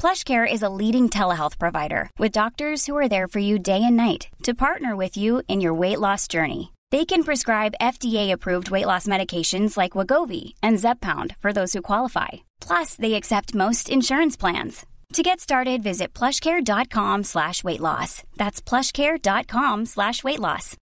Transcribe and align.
PlushCare 0.00 0.50
is 0.50 0.62
a 0.62 0.70
leading 0.70 1.10
telehealth 1.10 1.58
provider 1.58 2.08
with 2.18 2.32
doctors 2.32 2.86
who 2.86 2.96
are 2.96 3.06
there 3.06 3.28
for 3.28 3.38
you 3.38 3.58
day 3.58 3.82
and 3.84 3.98
night 3.98 4.28
to 4.44 4.54
partner 4.54 4.96
with 4.96 5.18
you 5.18 5.42
in 5.46 5.60
your 5.60 5.74
weight 5.74 6.00
loss 6.00 6.26
journey. 6.26 6.72
They 6.90 7.04
can 7.04 7.22
prescribe 7.22 7.74
FDA-approved 7.82 8.70
weight 8.70 8.86
loss 8.86 9.06
medications 9.06 9.76
like 9.76 9.92
Wegovy 9.92 10.54
and 10.62 10.78
Zepbound 10.78 11.36
for 11.36 11.52
those 11.52 11.74
who 11.74 11.82
qualify. 11.82 12.28
Plus, 12.62 12.94
they 12.94 13.12
accept 13.12 13.54
most 13.54 13.90
insurance 13.90 14.38
plans. 14.38 14.86
To 15.12 15.22
get 15.22 15.38
started, 15.38 15.82
visit 15.82 16.14
plushcare.com 16.14 17.24
slash 17.24 17.62
weight 17.62 17.80
loss. 17.80 18.22
That's 18.38 18.62
plushcare.com 18.62 19.84
slash 19.84 20.24
weight 20.24 20.40
loss. 20.40 20.78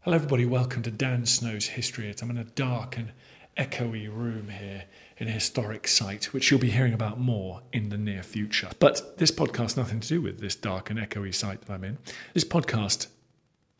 Hello, 0.00 0.16
everybody. 0.16 0.44
Welcome 0.44 0.82
to 0.82 0.90
Dan 0.90 1.24
Snow's 1.24 1.68
History. 1.68 2.12
I'm 2.20 2.30
in 2.30 2.36
a 2.36 2.42
dark 2.42 2.98
and 2.98 3.12
echoey 3.56 4.12
room 4.12 4.48
here 4.48 4.86
in 5.16 5.28
a 5.28 5.32
historic 5.32 5.86
site, 5.86 6.26
which 6.32 6.50
you'll 6.50 6.60
be 6.60 6.70
hearing 6.70 6.92
about 6.92 7.20
more 7.20 7.62
in 7.72 7.88
the 7.88 7.98
near 7.98 8.22
future. 8.22 8.70
But 8.78 9.18
this 9.18 9.30
podcast 9.30 9.76
nothing 9.76 10.00
to 10.00 10.08
do 10.08 10.20
with 10.20 10.40
this 10.40 10.56
dark 10.56 10.90
and 10.90 10.98
echoey 10.98 11.34
site 11.34 11.62
that 11.62 11.72
I'm 11.72 11.84
in. 11.84 11.98
This 12.32 12.44
podcast 12.44 13.06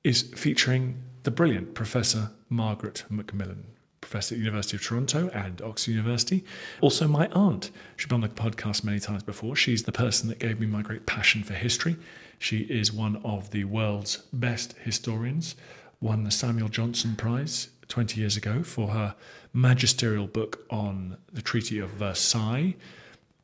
is 0.05 0.22
featuring 0.36 1.02
the 1.24 1.30
brilliant 1.30 1.74
Professor 1.74 2.30
Margaret 2.48 3.05
Macmillan, 3.08 3.64
Professor 4.00 4.34
at 4.34 4.38
the 4.38 4.44
University 4.44 4.77
of 4.77 4.82
Toronto 4.82 5.28
and 5.30 5.60
Oxford 5.62 5.92
University. 5.92 6.44
Also, 6.80 7.08
my 7.08 7.28
aunt. 7.28 7.70
She's 7.96 8.06
been 8.06 8.16
on 8.16 8.20
the 8.20 8.28
podcast 8.28 8.84
many 8.84 9.00
times 9.00 9.22
before. 9.22 9.56
She's 9.56 9.82
the 9.82 9.92
person 9.92 10.28
that 10.28 10.38
gave 10.38 10.60
me 10.60 10.66
my 10.66 10.82
great 10.82 11.06
passion 11.06 11.42
for 11.42 11.55
history. 11.55 11.96
She 12.38 12.58
is 12.58 12.92
one 12.92 13.16
of 13.24 13.50
the 13.50 13.64
world's 13.64 14.18
best 14.32 14.74
historians, 14.84 15.56
won 16.00 16.24
the 16.24 16.30
Samuel 16.30 16.68
Johnson 16.68 17.16
Prize 17.16 17.68
20 17.88 18.20
years 18.20 18.36
ago 18.36 18.62
for 18.62 18.88
her 18.88 19.14
magisterial 19.55 20.27
book 20.27 20.66
on 20.69 21.16
the 21.33 21.41
Treaty 21.41 21.78
of 21.78 21.91
Versailles 21.91 22.74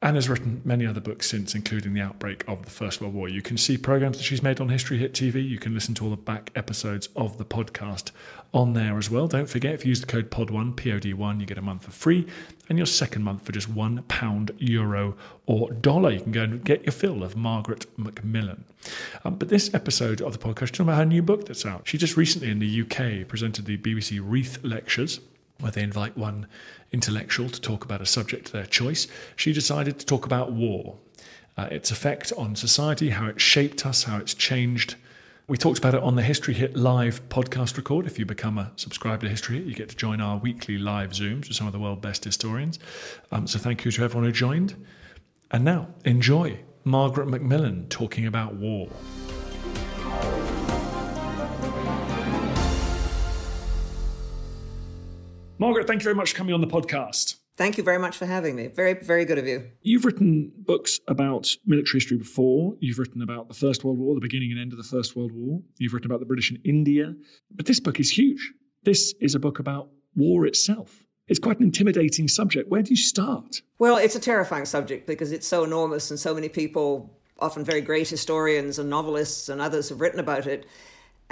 and 0.02 0.16
has 0.16 0.30
written 0.30 0.62
many 0.64 0.86
other 0.86 1.00
books 1.00 1.28
since, 1.28 1.54
including 1.54 1.92
the 1.92 2.00
outbreak 2.00 2.42
of 2.48 2.64
the 2.64 2.70
First 2.70 3.02
World 3.02 3.12
War. 3.12 3.28
You 3.28 3.42
can 3.42 3.58
see 3.58 3.76
programs 3.76 4.16
that 4.16 4.24
she's 4.24 4.42
made 4.42 4.58
on 4.58 4.70
History 4.70 4.96
Hit 4.96 5.12
TV. 5.12 5.46
You 5.46 5.58
can 5.58 5.74
listen 5.74 5.94
to 5.96 6.04
all 6.04 6.10
the 6.10 6.16
back 6.16 6.50
episodes 6.56 7.10
of 7.16 7.36
the 7.36 7.44
podcast 7.44 8.10
on 8.54 8.72
there 8.72 8.96
as 8.96 9.10
well. 9.10 9.28
Don't 9.28 9.48
forget, 9.48 9.74
if 9.74 9.84
you 9.84 9.90
use 9.90 10.00
the 10.00 10.06
code 10.06 10.30
POD1, 10.30 10.74
POD1, 10.74 11.40
you 11.40 11.46
get 11.46 11.58
a 11.58 11.62
month 11.62 11.84
for 11.84 11.90
free, 11.90 12.26
and 12.70 12.78
your 12.78 12.86
second 12.86 13.24
month 13.24 13.44
for 13.44 13.52
just 13.52 13.68
one 13.68 14.02
pound, 14.04 14.52
euro, 14.56 15.16
or 15.44 15.70
dollar. 15.70 16.12
You 16.12 16.20
can 16.20 16.32
go 16.32 16.44
and 16.44 16.64
get 16.64 16.84
your 16.84 16.92
fill 16.92 17.22
of 17.22 17.36
Margaret 17.36 17.84
Macmillan. 17.98 18.64
Um, 19.24 19.34
but 19.34 19.50
this 19.50 19.72
episode 19.74 20.22
of 20.22 20.32
the 20.32 20.38
podcast 20.38 20.70
talking 20.70 20.86
about 20.86 20.96
her 20.96 21.04
new 21.04 21.22
book 21.22 21.44
that's 21.44 21.66
out. 21.66 21.82
She 21.86 21.98
just 21.98 22.16
recently 22.16 22.50
in 22.50 22.58
the 22.58 22.82
UK 22.82 23.28
presented 23.28 23.66
the 23.66 23.76
BBC 23.76 24.18
Reith 24.22 24.64
Lectures 24.64 25.20
where 25.60 25.72
they 25.72 25.82
invite 25.82 26.16
one 26.16 26.46
intellectual 26.92 27.48
to 27.48 27.60
talk 27.60 27.84
about 27.84 28.00
a 28.00 28.06
subject 28.06 28.46
of 28.46 28.52
their 28.52 28.66
choice, 28.66 29.06
she 29.36 29.52
decided 29.52 29.98
to 29.98 30.06
talk 30.06 30.26
about 30.26 30.52
war, 30.52 30.96
uh, 31.56 31.68
its 31.70 31.90
effect 31.90 32.32
on 32.36 32.56
society, 32.56 33.10
how 33.10 33.26
it 33.26 33.40
shaped 33.40 33.86
us, 33.86 34.04
how 34.04 34.18
it's 34.18 34.34
changed. 34.34 34.96
We 35.46 35.56
talked 35.56 35.78
about 35.78 35.94
it 35.94 36.02
on 36.02 36.14
the 36.14 36.22
History 36.22 36.54
Hit 36.54 36.76
live 36.76 37.28
podcast 37.28 37.76
record. 37.76 38.06
If 38.06 38.18
you 38.18 38.24
become 38.24 38.56
a 38.56 38.70
subscriber 38.76 39.22
to 39.22 39.28
History 39.28 39.58
Hit, 39.58 39.66
you 39.66 39.74
get 39.74 39.88
to 39.88 39.96
join 39.96 40.20
our 40.20 40.38
weekly 40.38 40.78
live 40.78 41.10
Zooms 41.10 41.48
with 41.48 41.56
some 41.56 41.66
of 41.66 41.72
the 41.72 41.78
world's 41.78 42.02
best 42.02 42.24
historians. 42.24 42.78
Um, 43.32 43.46
so 43.46 43.58
thank 43.58 43.84
you 43.84 43.90
to 43.90 44.04
everyone 44.04 44.24
who 44.24 44.32
joined. 44.32 44.76
And 45.50 45.64
now, 45.64 45.88
enjoy 46.04 46.60
Margaret 46.84 47.26
Macmillan 47.26 47.88
talking 47.88 48.26
about 48.26 48.54
war. 48.54 48.88
Margaret, 55.60 55.86
thank 55.86 56.00
you 56.00 56.04
very 56.04 56.16
much 56.16 56.30
for 56.30 56.38
coming 56.38 56.54
on 56.54 56.62
the 56.62 56.66
podcast. 56.66 57.34
Thank 57.58 57.76
you 57.76 57.84
very 57.84 57.98
much 57.98 58.16
for 58.16 58.24
having 58.24 58.56
me. 58.56 58.68
Very, 58.68 58.94
very 58.94 59.26
good 59.26 59.36
of 59.36 59.46
you. 59.46 59.68
You've 59.82 60.06
written 60.06 60.50
books 60.56 61.00
about 61.06 61.54
military 61.66 61.98
history 61.98 62.16
before. 62.16 62.76
You've 62.80 62.98
written 62.98 63.20
about 63.20 63.48
the 63.48 63.54
First 63.54 63.84
World 63.84 63.98
War, 63.98 64.14
the 64.14 64.22
beginning 64.22 64.52
and 64.52 64.58
end 64.58 64.72
of 64.72 64.78
the 64.78 64.84
First 64.84 65.16
World 65.16 65.32
War. 65.32 65.60
You've 65.76 65.92
written 65.92 66.10
about 66.10 66.20
the 66.20 66.24
British 66.24 66.50
in 66.50 66.62
India. 66.64 67.14
But 67.54 67.66
this 67.66 67.78
book 67.78 68.00
is 68.00 68.10
huge. 68.10 68.54
This 68.84 69.12
is 69.20 69.34
a 69.34 69.38
book 69.38 69.58
about 69.58 69.90
war 70.16 70.46
itself. 70.46 71.04
It's 71.28 71.38
quite 71.38 71.58
an 71.58 71.64
intimidating 71.64 72.26
subject. 72.26 72.70
Where 72.70 72.82
do 72.82 72.88
you 72.88 72.96
start? 72.96 73.60
Well, 73.78 73.98
it's 73.98 74.16
a 74.16 74.20
terrifying 74.20 74.64
subject 74.64 75.06
because 75.06 75.30
it's 75.30 75.46
so 75.46 75.62
enormous 75.62 76.10
and 76.10 76.18
so 76.18 76.32
many 76.32 76.48
people, 76.48 77.20
often 77.38 77.66
very 77.66 77.82
great 77.82 78.08
historians 78.08 78.78
and 78.78 78.88
novelists 78.88 79.50
and 79.50 79.60
others, 79.60 79.90
have 79.90 80.00
written 80.00 80.20
about 80.20 80.46
it. 80.46 80.64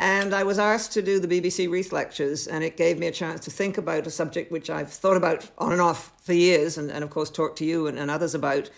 And 0.00 0.32
I 0.32 0.44
was 0.44 0.60
asked 0.60 0.92
to 0.92 1.03
do 1.03 1.19
the 1.19 1.26
BBC 1.26 1.69
Reith 1.69 1.92
lectures, 1.92 2.47
and 2.47 2.62
it 2.62 2.76
gave 2.76 3.00
me 3.00 3.09
a 3.09 3.12
chance 3.12 3.41
to 3.44 3.50
think 3.50 3.78
about 3.78 4.06
a 4.06 4.10
subject 4.12 4.53
which 4.53 4.70
I've 4.70 4.92
thought 4.92 5.16
about 5.16 5.50
on 5.59 5.72
and 5.72 5.81
off 5.81 6.12
for 6.22 6.32
years, 6.32 6.78
and, 6.78 6.88
and 6.88 7.03
of 7.03 7.10
course, 7.10 7.31
talk 7.31 7.56
to 7.56 7.64
you 7.64 7.88
and, 7.88 7.98
and 7.98 8.09
others 8.09 8.32
about. 8.32 8.70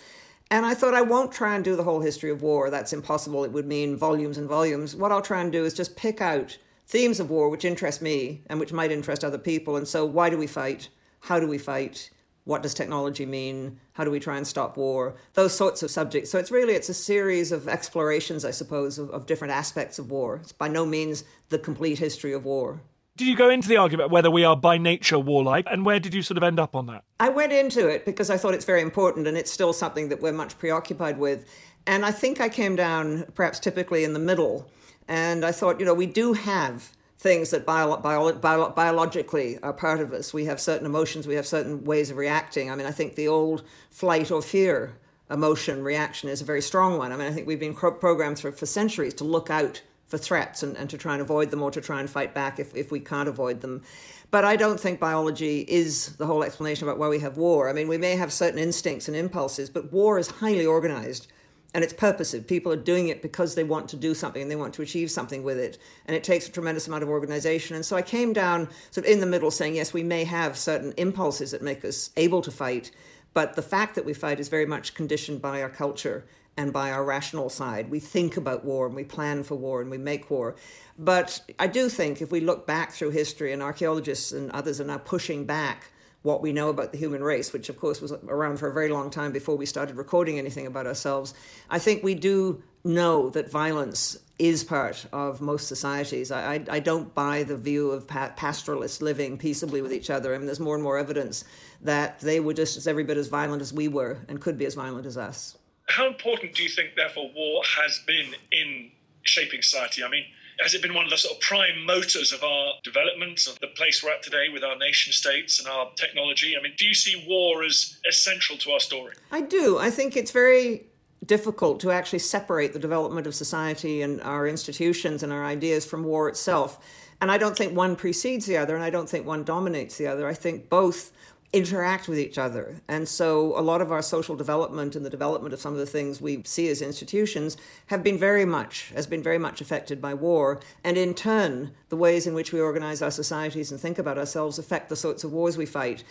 And 0.51 0.65
I 0.65 0.73
thought 0.73 0.95
I 0.95 1.03
won't 1.03 1.31
try 1.31 1.55
and 1.55 1.63
do 1.63 1.77
the 1.77 1.85
whole 1.85 2.01
history 2.01 2.31
of 2.31 2.41
war. 2.41 2.71
That's 2.71 2.95
impossible. 2.95 3.45
It 3.45 3.53
would 3.53 3.67
mean 3.67 3.99
volumes 3.99 4.39
and 4.39 4.49
volumes. 4.49 4.97
What 4.97 5.13
I'll 5.13 5.21
try 5.21 5.43
and 5.43 5.53
do 5.53 5.67
is 5.67 5.75
just 5.75 5.95
pick 5.95 6.23
out 6.23 6.57
themes 6.87 7.21
of 7.21 7.29
war 7.29 7.51
which 7.51 7.67
interest 7.67 8.01
me 8.01 8.43
and 8.47 8.59
which 8.59 8.73
might 8.73 8.91
interest 8.91 9.23
other 9.23 9.39
people. 9.39 9.77
And 9.77 9.87
so, 9.87 10.07
why 10.07 10.31
do 10.31 10.39
we 10.39 10.47
fight? 10.47 10.89
How 11.21 11.39
do 11.39 11.47
we 11.47 11.59
fight? 11.59 12.09
What 12.51 12.65
does 12.65 12.75
technology 12.75 13.25
mean? 13.25 13.79
How 13.93 14.03
do 14.03 14.11
we 14.11 14.19
try 14.19 14.37
and 14.37 14.45
stop 14.45 14.77
war? 14.77 15.15
Those 15.35 15.55
sorts 15.55 15.85
of 15.85 15.91
subjects. 15.91 16.31
So 16.31 16.39
it's 16.39 16.51
really 16.51 16.75
it's 16.75 16.89
a 16.89 16.95
series 16.95 17.53
of 17.53 17.69
explorations 17.69 18.45
i 18.45 18.51
suppose 18.51 18.99
of, 18.99 19.09
of 19.11 19.25
different 19.25 19.55
aspects 19.55 20.01
of 20.01 20.11
war. 20.11 20.41
It's 20.43 20.51
by 20.51 20.67
no 20.67 20.85
means 20.85 21.23
the 21.51 21.61
complete 21.61 22.01
history 22.01 22.33
of 22.33 22.45
war. 22.45 22.81
Did 23.17 23.29
you 23.29 23.37
go 23.37 23.51
into 23.51 23.69
the 23.69 23.77
argument 23.77 24.11
whether 24.11 24.33
we 24.33 24.45
are 24.45 24.57
by 24.57 24.79
nature 24.79 25.19
warlike 25.19 25.67
and 25.71 25.87
where 25.87 26.01
did 26.01 26.13
you 26.13 26.23
sort 26.23 26.39
of 26.39 26.43
end 26.43 26.59
up 26.59 26.75
on 26.75 26.87
that? 26.87 27.05
I 27.21 27.29
went 27.29 27.53
into 27.53 27.87
it 27.87 28.05
because 28.05 28.31
i 28.31 28.37
thought 28.37 28.55
it's 28.55 28.65
very 28.65 28.83
important 28.83 29.29
and 29.29 29.39
it's 29.39 29.53
still 29.53 29.73
something 29.73 30.09
that 30.09 30.21
we're 30.21 30.33
much 30.33 30.59
preoccupied 30.59 31.19
with. 31.19 31.47
And 31.87 32.05
i 32.05 32.11
think 32.11 32.41
i 32.41 32.49
came 32.49 32.75
down 32.75 33.27
perhaps 33.37 33.61
typically 33.61 34.03
in 34.03 34.13
the 34.13 34.25
middle. 34.31 34.69
And 35.07 35.45
i 35.45 35.53
thought 35.53 35.79
you 35.79 35.87
know 35.87 35.95
we 35.95 36.07
do 36.07 36.33
have 36.33 36.91
things 37.21 37.51
that 37.51 37.67
bio, 37.67 37.99
bio, 37.99 38.33
bio, 38.33 38.71
biologically 38.71 39.59
are 39.59 39.75
part 39.75 40.01
of 40.01 40.11
us. 40.15 40.33
We 40.33 40.47
have 40.47 40.59
certain 40.59 40.87
emotions, 40.87 41.27
we 41.27 41.35
have 41.35 41.47
certain 41.47 41.85
ways 41.85 42.11
of 42.11 42.17
reacting. 42.17 42.71
I 42.71 42.75
mean, 42.75 42.87
I 42.87 42.93
think 42.93 43.15
the 43.15 43.29
old 43.29 43.63
flight 43.91 44.31
or 44.31 44.41
fear 44.41 44.97
emotion 45.31 45.85
reaction 45.85 46.31
is 46.31 46.41
a 46.41 46.47
very 46.47 46.63
strong 46.63 46.97
one. 46.97 47.13
I 47.13 47.17
mean, 47.17 47.27
I 47.27 47.31
think 47.31 47.47
we've 47.47 47.61
been 47.61 47.75
programmed 47.75 48.41
for, 48.41 48.51
for 48.53 48.65
centuries 48.65 49.13
to 49.15 49.25
look 49.25 49.51
out 49.51 49.83
for 50.07 50.17
threats 50.17 50.63
and, 50.63 50.75
and 50.79 50.89
to 50.89 50.97
try 50.97 51.13
and 51.13 51.21
avoid 51.21 51.51
them 51.51 51.63
or 51.63 51.71
to 51.71 51.81
try 51.83 52.01
and 52.01 52.09
fight 52.09 52.35
back 52.35 52.59
if, 52.59 52.75
if 52.75 52.91
we 52.91 53.01
can't 53.01 53.29
avoid 53.29 53.61
them. 53.61 53.83
But 54.31 54.47
I 54.47 54.57
don't 54.57 54.81
think 54.81 54.99
biology 54.99 55.61
is 55.69 56.17
the 56.17 56.27
whole 56.27 56.43
explanation 56.43 56.89
about 56.89 56.99
why 56.99 57.09
we 57.09 57.19
have 57.19 57.37
war. 57.37 57.69
I 57.69 57.75
mean, 57.75 57.87
we 57.87 57.99
may 57.99 58.17
have 58.17 58.33
certain 58.33 58.59
instincts 58.59 59.09
and 59.09 59.17
impulses, 59.17 59.69
but 59.69 59.93
war 59.93 60.19
is 60.19 60.29
highly 60.29 60.65
organized 60.65 61.29
and 61.73 61.85
it's 61.85 61.93
purposive. 61.93 62.47
People 62.47 62.73
are 62.73 62.77
doing 62.77 63.09
it 63.09 63.23
because 63.23 63.55
they 63.55 63.65
want 63.65 63.89
to 63.89 63.97
do 63.97 64.15
something 64.15 64.43
and 64.43 64.51
they 64.51 64.57
want 64.57 64.75
to 64.75 64.83
achieve 64.83 65.11
something 65.11 65.43
with 65.43 65.59
it. 65.59 65.79
And 66.07 66.17
it 66.17 66.25
takes 66.25 66.49
a 66.49 66.53
tremendous 66.53 66.89
amount 66.89 67.03
of 67.03 67.09
organization. 67.09 67.77
And 67.77 67.85
so 67.85 67.97
I 67.97 68.03
came 68.03 68.33
down 68.33 68.69
sort 68.91 69.07
of 69.07 69.13
in 69.13 69.21
the 69.21 69.27
middle 69.27 69.51
saying, 69.51 69.77
yes, 69.77 69.93
we 69.93 70.03
may 70.03 70.25
have 70.25 70.59
certain 70.59 70.93
impulses 70.97 71.53
that 71.53 71.63
make 71.63 71.85
us 71.85 72.11
able 72.17 72.43
to 72.43 72.51
fight, 72.51 72.91
but 73.35 73.55
the 73.55 73.63
fact 73.63 73.95
that 73.95 74.05
we 74.05 74.15
fight 74.15 74.41
is 74.41 74.49
very 74.49 74.67
much 74.67 74.95
conditioned 74.95 75.41
by 75.41 75.63
our 75.63 75.71
culture 75.71 76.27
and 76.57 76.73
by 76.73 76.91
our 76.91 77.05
rational 77.05 77.49
side. 77.49 77.89
We 77.89 78.01
think 78.01 78.37
about 78.37 78.65
war 78.65 78.87
and 78.87 78.95
we 78.95 79.05
plan 79.05 79.45
for 79.45 79.55
war 79.55 79.81
and 79.81 79.91
we 79.91 79.99
make 79.99 80.31
war. 80.31 80.57
But 80.99 81.41
I 81.59 81.69
do 81.69 81.89
think 81.89 82.21
if 82.21 82.33
we 82.33 82.41
look 82.41 82.67
back 82.67 82.93
through 82.93 83.11
history, 83.11 83.53
and 83.53 83.63
archaeologists 83.63 84.33
and 84.33 84.51
others 84.51 84.81
are 84.81 84.85
now 84.85 84.99
pushing 84.99 85.45
back 85.45 85.93
what 86.23 86.43
we 86.43 86.53
know 86.53 86.69
about 86.69 86.93
the 86.93 86.99
human 86.99 87.23
race, 87.23 87.53
which 87.53 87.69
of 87.69 87.79
course 87.79 88.01
was 88.01 88.13
around 88.13 88.59
for 88.59 88.69
a 88.69 88.73
very 88.73 88.89
long 88.89 89.11
time 89.11 89.33
before 89.33 89.57
we 89.57 89.67
started 89.67 89.97
recording 89.97 90.39
anything 90.39 90.67
about 90.67 90.87
ourselves, 90.87 91.35
I 91.71 91.79
think 91.79 92.03
we 92.03 92.15
do 92.15 92.63
know 92.85 93.31
that 93.31 93.51
violence 93.51 94.19
is 94.39 94.65
part 94.65 95.05
of 95.13 95.41
most 95.41 95.69
societies. 95.69 96.31
I, 96.31 96.55
I, 96.55 96.65
I 96.71 96.81
don't 96.81 97.15
buy 97.15 97.43
the 97.43 97.57
view 97.57 97.91
of 97.91 98.07
pa- 98.07 98.33
pastoralists 98.37 99.03
living 99.03 99.37
peaceably 99.37 99.83
with 99.83 99.93
each 99.93 100.09
other. 100.09 100.35
I 100.35 100.39
mean, 100.39 100.47
there's 100.47 100.61
more 100.61 100.75
and 100.75 100.83
more 100.83 100.99
evidence 100.99 101.45
that 101.83 102.21
they 102.21 102.41
were 102.41 102.55
just 102.55 102.77
as 102.77 102.87
every 102.87 103.05
bit 103.05 103.19
as 103.19 103.29
violent 103.29 103.61
as 103.61 103.73
we 103.73 103.89
were 103.89 104.25
and 104.29 104.41
could 104.41 104.57
be 104.57 104.65
as 104.65 104.75
violent 104.75 105.07
as 105.07 105.19
us. 105.19 105.59
How 105.89 106.07
important 106.07 106.55
do 106.55 106.63
you 106.63 106.69
think, 106.71 106.95
therefore, 106.97 107.31
war 107.35 107.63
has 107.83 108.01
been 108.07 108.35
in 108.51 108.91
shaping 109.25 109.61
society? 109.61 110.03
I 110.03 110.09
mean, 110.09 110.25
has 110.63 110.75
it 110.75 110.83
been 110.83 110.95
one 110.95 111.05
of 111.05 111.11
the 111.11 111.17
sort 111.17 111.35
of 111.35 111.41
prime 111.41 111.85
motors 111.87 112.33
of 112.33 112.43
our 112.43 112.73
development, 112.85 113.47
of 113.47 113.59
the 113.61 113.69
place 113.69 114.03
we're 114.03 114.11
at 114.11 114.23
today 114.23 114.49
with 114.53 114.63
our 114.63 114.77
nation 114.77 115.13
states 115.13 115.59
and 115.59 115.69
our 115.69 115.91
technology? 115.97 116.57
I 116.57 116.63
mean, 116.63 116.73
do 116.77 116.87
you 116.87 116.95
see 116.95 117.25
war 117.27 117.65
as 117.65 117.99
essential 118.09 118.57
to 118.59 118.73
our 118.73 118.81
story? 118.81 119.15
I 119.31 119.41
do. 119.41 119.79
I 119.79 119.91
think 119.91 120.17
it's 120.17 120.31
very 120.31 120.87
difficult 121.27 121.81
to 121.81 121.91
actually 121.91 122.19
separate 122.19 122.73
the 122.73 122.79
development 122.79 123.27
of 123.27 123.35
society 123.35 124.03
and 124.03 124.21
our 124.23 124.47
institutions 124.47 125.23
and 125.23 125.33
our 125.33 125.45
ideas 125.45 125.85
from 125.85 126.05
war 126.05 126.29
itself. 126.29 126.79
And 127.21 127.31
I 127.31 127.39
don't 127.39 127.57
think 127.57 127.77
one 127.77 127.97
precedes 127.97 128.47
the 128.47 128.57
other, 128.57 128.75
and 128.75 128.83
I 128.83 128.91
don't 128.91 129.09
think 129.09 129.27
one 129.27 129.45
dominates 129.45 129.97
the 129.99 130.07
other. 130.07 130.27
I 130.27 130.35
think 130.35 130.71
both 130.71 131.13
interact 131.53 132.07
with 132.07 132.19
each 132.19 132.39
other. 132.39 132.77
And 132.87 133.09
so 133.09 133.59
a 133.59 133.61
lot 133.61 133.81
of 133.81 133.91
our 133.91 134.03
social 134.03 134.37
development 134.37 134.95
and 134.95 135.05
the 135.05 135.11
development 135.11 135.53
of 135.53 135.61
some 135.61 135.73
of 135.73 135.81
the 135.81 135.87
things 135.87 136.21
we 136.21 136.43
see 136.45 136.69
as 136.69 136.81
institutions 136.81 137.57
have 137.87 138.05
been 138.05 138.19
very 138.19 138.45
much 138.45 138.91
has 138.95 139.07
been 139.07 139.23
very 139.23 139.39
much 139.39 139.61
affected 139.61 140.01
by 140.01 140.15
war. 140.15 140.61
And 140.85 140.97
in 140.97 141.15
turn, 141.15 141.73
the 141.89 141.97
ways 141.97 142.27
in 142.27 142.35
which 142.35 142.53
we 142.53 142.61
organize 142.61 143.03
our 143.03 143.11
societies 143.11 143.73
and 143.73 143.81
think 143.81 143.99
about 143.99 144.19
ourselves 144.19 144.59
affect 144.59 144.89
the 144.89 144.97
sorts 144.97 145.25
of 145.25 145.33
wars 145.33 145.57
we 145.57 145.67
fight. 145.67 146.05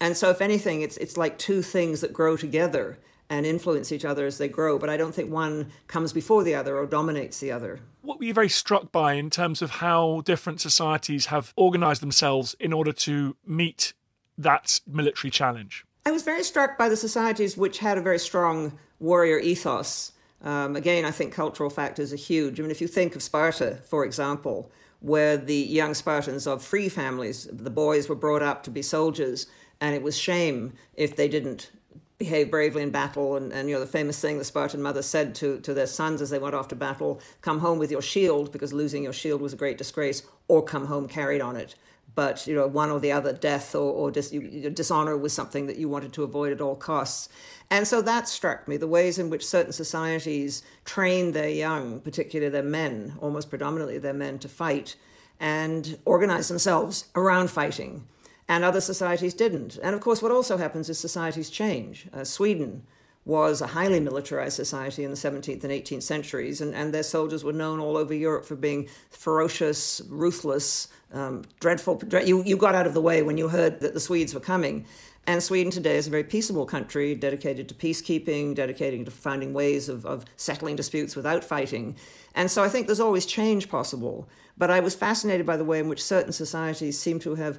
And 0.00 0.16
so 0.16 0.30
if 0.30 0.40
anything, 0.40 0.82
it's 0.82 0.96
it's 0.98 1.16
like 1.16 1.38
two 1.38 1.62
things 1.62 2.00
that 2.00 2.12
grow 2.12 2.36
together 2.36 2.98
and 3.30 3.46
influence 3.46 3.90
each 3.90 4.04
other 4.04 4.26
as 4.26 4.38
they 4.38 4.48
grow, 4.48 4.78
but 4.78 4.90
I 4.90 4.96
don't 4.96 5.14
think 5.14 5.30
one 5.30 5.72
comes 5.86 6.12
before 6.12 6.44
the 6.44 6.54
other 6.54 6.76
or 6.76 6.86
dominates 6.86 7.40
the 7.40 7.50
other. 7.50 7.80
What 8.02 8.18
were 8.18 8.26
you 8.26 8.34
very 8.34 8.50
struck 8.50 8.92
by 8.92 9.14
in 9.14 9.30
terms 9.30 9.62
of 9.62 9.70
how 9.70 10.20
different 10.24 10.60
societies 10.60 11.26
have 11.26 11.52
organized 11.56 12.02
themselves 12.02 12.54
in 12.60 12.72
order 12.72 12.92
to 12.92 13.36
meet 13.46 13.94
that 14.38 14.80
military 14.86 15.30
challenge? 15.30 15.84
I 16.06 16.10
was 16.10 16.22
very 16.22 16.44
struck 16.44 16.76
by 16.76 16.88
the 16.88 16.96
societies 16.96 17.56
which 17.56 17.78
had 17.78 17.96
a 17.96 18.02
very 18.02 18.18
strong 18.18 18.78
warrior 19.00 19.38
ethos. 19.38 20.12
Um, 20.42 20.76
again, 20.76 21.04
I 21.04 21.10
think 21.10 21.32
cultural 21.32 21.70
factors 21.70 22.12
are 22.12 22.16
huge. 22.16 22.60
I 22.60 22.62
mean, 22.62 22.70
if 22.70 22.80
you 22.80 22.88
think 22.88 23.16
of 23.16 23.22
Sparta, 23.22 23.78
for 23.86 24.04
example, 24.04 24.70
where 25.00 25.36
the 25.36 25.54
young 25.54 25.94
Spartans 25.94 26.46
of 26.46 26.62
free 26.62 26.88
families, 26.88 27.48
the 27.50 27.70
boys 27.70 28.08
were 28.08 28.14
brought 28.14 28.42
up 28.42 28.62
to 28.64 28.70
be 28.70 28.82
soldiers, 28.82 29.46
and 29.80 29.94
it 29.94 30.02
was 30.02 30.16
shame 30.16 30.74
if 30.94 31.16
they 31.16 31.28
didn't 31.28 31.70
behave 32.18 32.50
bravely 32.50 32.82
in 32.82 32.90
battle. 32.90 33.36
And, 33.36 33.52
and 33.52 33.68
you 33.68 33.74
know, 33.74 33.80
the 33.80 33.86
famous 33.86 34.20
thing 34.20 34.38
the 34.38 34.44
Spartan 34.44 34.82
mother 34.82 35.02
said 35.02 35.34
to, 35.36 35.60
to 35.60 35.72
their 35.72 35.86
sons 35.86 36.20
as 36.20 36.30
they 36.30 36.38
went 36.38 36.54
off 36.54 36.68
to 36.68 36.76
battle 36.76 37.20
come 37.40 37.58
home 37.58 37.78
with 37.78 37.90
your 37.90 38.02
shield, 38.02 38.52
because 38.52 38.72
losing 38.72 39.02
your 39.02 39.12
shield 39.12 39.40
was 39.40 39.54
a 39.54 39.56
great 39.56 39.78
disgrace, 39.78 40.22
or 40.48 40.62
come 40.62 40.86
home 40.86 41.08
carried 41.08 41.40
on 41.40 41.56
it 41.56 41.74
but 42.14 42.46
you 42.46 42.54
know 42.54 42.66
one 42.66 42.90
or 42.90 43.00
the 43.00 43.12
other 43.12 43.32
death 43.32 43.74
or, 43.74 43.92
or 43.92 44.10
dis, 44.10 44.32
you, 44.32 44.70
dishonor 44.70 45.16
was 45.16 45.32
something 45.32 45.66
that 45.66 45.76
you 45.76 45.88
wanted 45.88 46.12
to 46.12 46.22
avoid 46.22 46.52
at 46.52 46.60
all 46.60 46.76
costs. 46.76 47.28
And 47.70 47.86
so 47.86 48.02
that 48.02 48.28
struck 48.28 48.68
me 48.68 48.76
the 48.76 48.86
ways 48.86 49.18
in 49.18 49.30
which 49.30 49.46
certain 49.46 49.72
societies 49.72 50.62
train 50.84 51.32
their 51.32 51.48
young 51.48 52.00
particularly 52.00 52.50
their 52.50 52.62
men 52.62 53.14
almost 53.20 53.50
predominantly 53.50 53.98
their 53.98 54.12
men 54.12 54.38
to 54.40 54.48
fight 54.48 54.96
and 55.40 55.98
organize 56.04 56.48
themselves 56.48 57.06
around 57.14 57.50
fighting. 57.50 58.06
And 58.46 58.62
other 58.62 58.80
societies 58.80 59.34
didn't. 59.34 59.78
And 59.82 59.94
of 59.94 60.00
course 60.00 60.22
what 60.22 60.30
also 60.30 60.56
happens 60.56 60.88
is 60.88 60.98
societies 60.98 61.50
change. 61.50 62.06
Uh, 62.12 62.24
sweden 62.24 62.84
was 63.24 63.62
a 63.62 63.66
highly 63.66 64.00
militarized 64.00 64.56
society 64.56 65.02
in 65.02 65.10
the 65.10 65.16
17th 65.16 65.64
and 65.64 65.72
18th 65.72 66.02
centuries, 66.02 66.60
and, 66.60 66.74
and 66.74 66.92
their 66.92 67.02
soldiers 67.02 67.42
were 67.42 67.52
known 67.54 67.80
all 67.80 67.96
over 67.96 68.12
Europe 68.12 68.44
for 68.44 68.54
being 68.54 68.86
ferocious, 69.08 70.02
ruthless, 70.08 70.88
um, 71.14 71.44
dreadful. 71.60 72.02
You, 72.24 72.42
you 72.44 72.56
got 72.56 72.74
out 72.74 72.86
of 72.86 72.94
the 72.94 73.00
way 73.00 73.22
when 73.22 73.38
you 73.38 73.48
heard 73.48 73.80
that 73.80 73.94
the 73.94 74.00
Swedes 74.00 74.34
were 74.34 74.40
coming. 74.40 74.86
And 75.26 75.42
Sweden 75.42 75.72
today 75.72 75.96
is 75.96 76.06
a 76.06 76.10
very 76.10 76.24
peaceable 76.24 76.66
country 76.66 77.14
dedicated 77.14 77.68
to 77.70 77.74
peacekeeping, 77.74 78.54
dedicated 78.54 79.06
to 79.06 79.10
finding 79.10 79.54
ways 79.54 79.88
of, 79.88 80.04
of 80.04 80.26
settling 80.36 80.76
disputes 80.76 81.16
without 81.16 81.42
fighting. 81.42 81.96
And 82.34 82.50
so 82.50 82.62
I 82.62 82.68
think 82.68 82.86
there's 82.86 83.00
always 83.00 83.24
change 83.24 83.70
possible. 83.70 84.28
But 84.58 84.70
I 84.70 84.80
was 84.80 84.94
fascinated 84.94 85.46
by 85.46 85.56
the 85.56 85.64
way 85.64 85.78
in 85.78 85.88
which 85.88 86.04
certain 86.04 86.32
societies 86.32 86.98
seem 86.98 87.20
to 87.20 87.36
have 87.36 87.58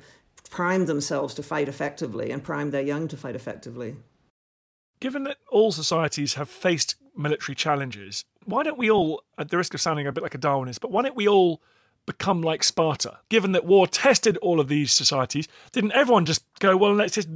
primed 0.51 0.85
themselves 0.85 1.33
to 1.33 1.43
fight 1.43 1.67
effectively 1.67 2.29
and 2.29 2.43
primed 2.43 2.71
their 2.71 2.83
young 2.83 3.07
to 3.07 3.17
fight 3.17 3.35
effectively. 3.35 3.95
Given 4.99 5.23
that 5.23 5.37
all 5.49 5.71
societies 5.71 6.35
have 6.35 6.49
faced 6.49 6.95
military 7.17 7.55
challenges, 7.55 8.25
why 8.45 8.61
don't 8.63 8.77
we 8.77 8.91
all, 8.91 9.23
at 9.39 9.49
the 9.49 9.57
risk 9.57 9.73
of 9.73 9.81
sounding 9.81 10.05
a 10.05 10.11
bit 10.11 10.23
like 10.23 10.35
a 10.35 10.39
Darwinist, 10.39 10.81
but 10.81 10.91
why 10.91 11.01
don't 11.01 11.15
we 11.15 11.27
all 11.27 11.61
become 12.05 12.41
like 12.41 12.63
Sparta? 12.63 13.19
Given 13.29 13.51
that 13.53 13.65
war 13.65 13.87
tested 13.87 14.37
all 14.37 14.59
of 14.59 14.67
these 14.67 14.93
societies, 14.93 15.47
didn't 15.71 15.93
everyone 15.93 16.25
just 16.25 16.43
go, 16.59 16.77
well, 16.77 16.93
let's 16.93 17.15
just 17.15 17.29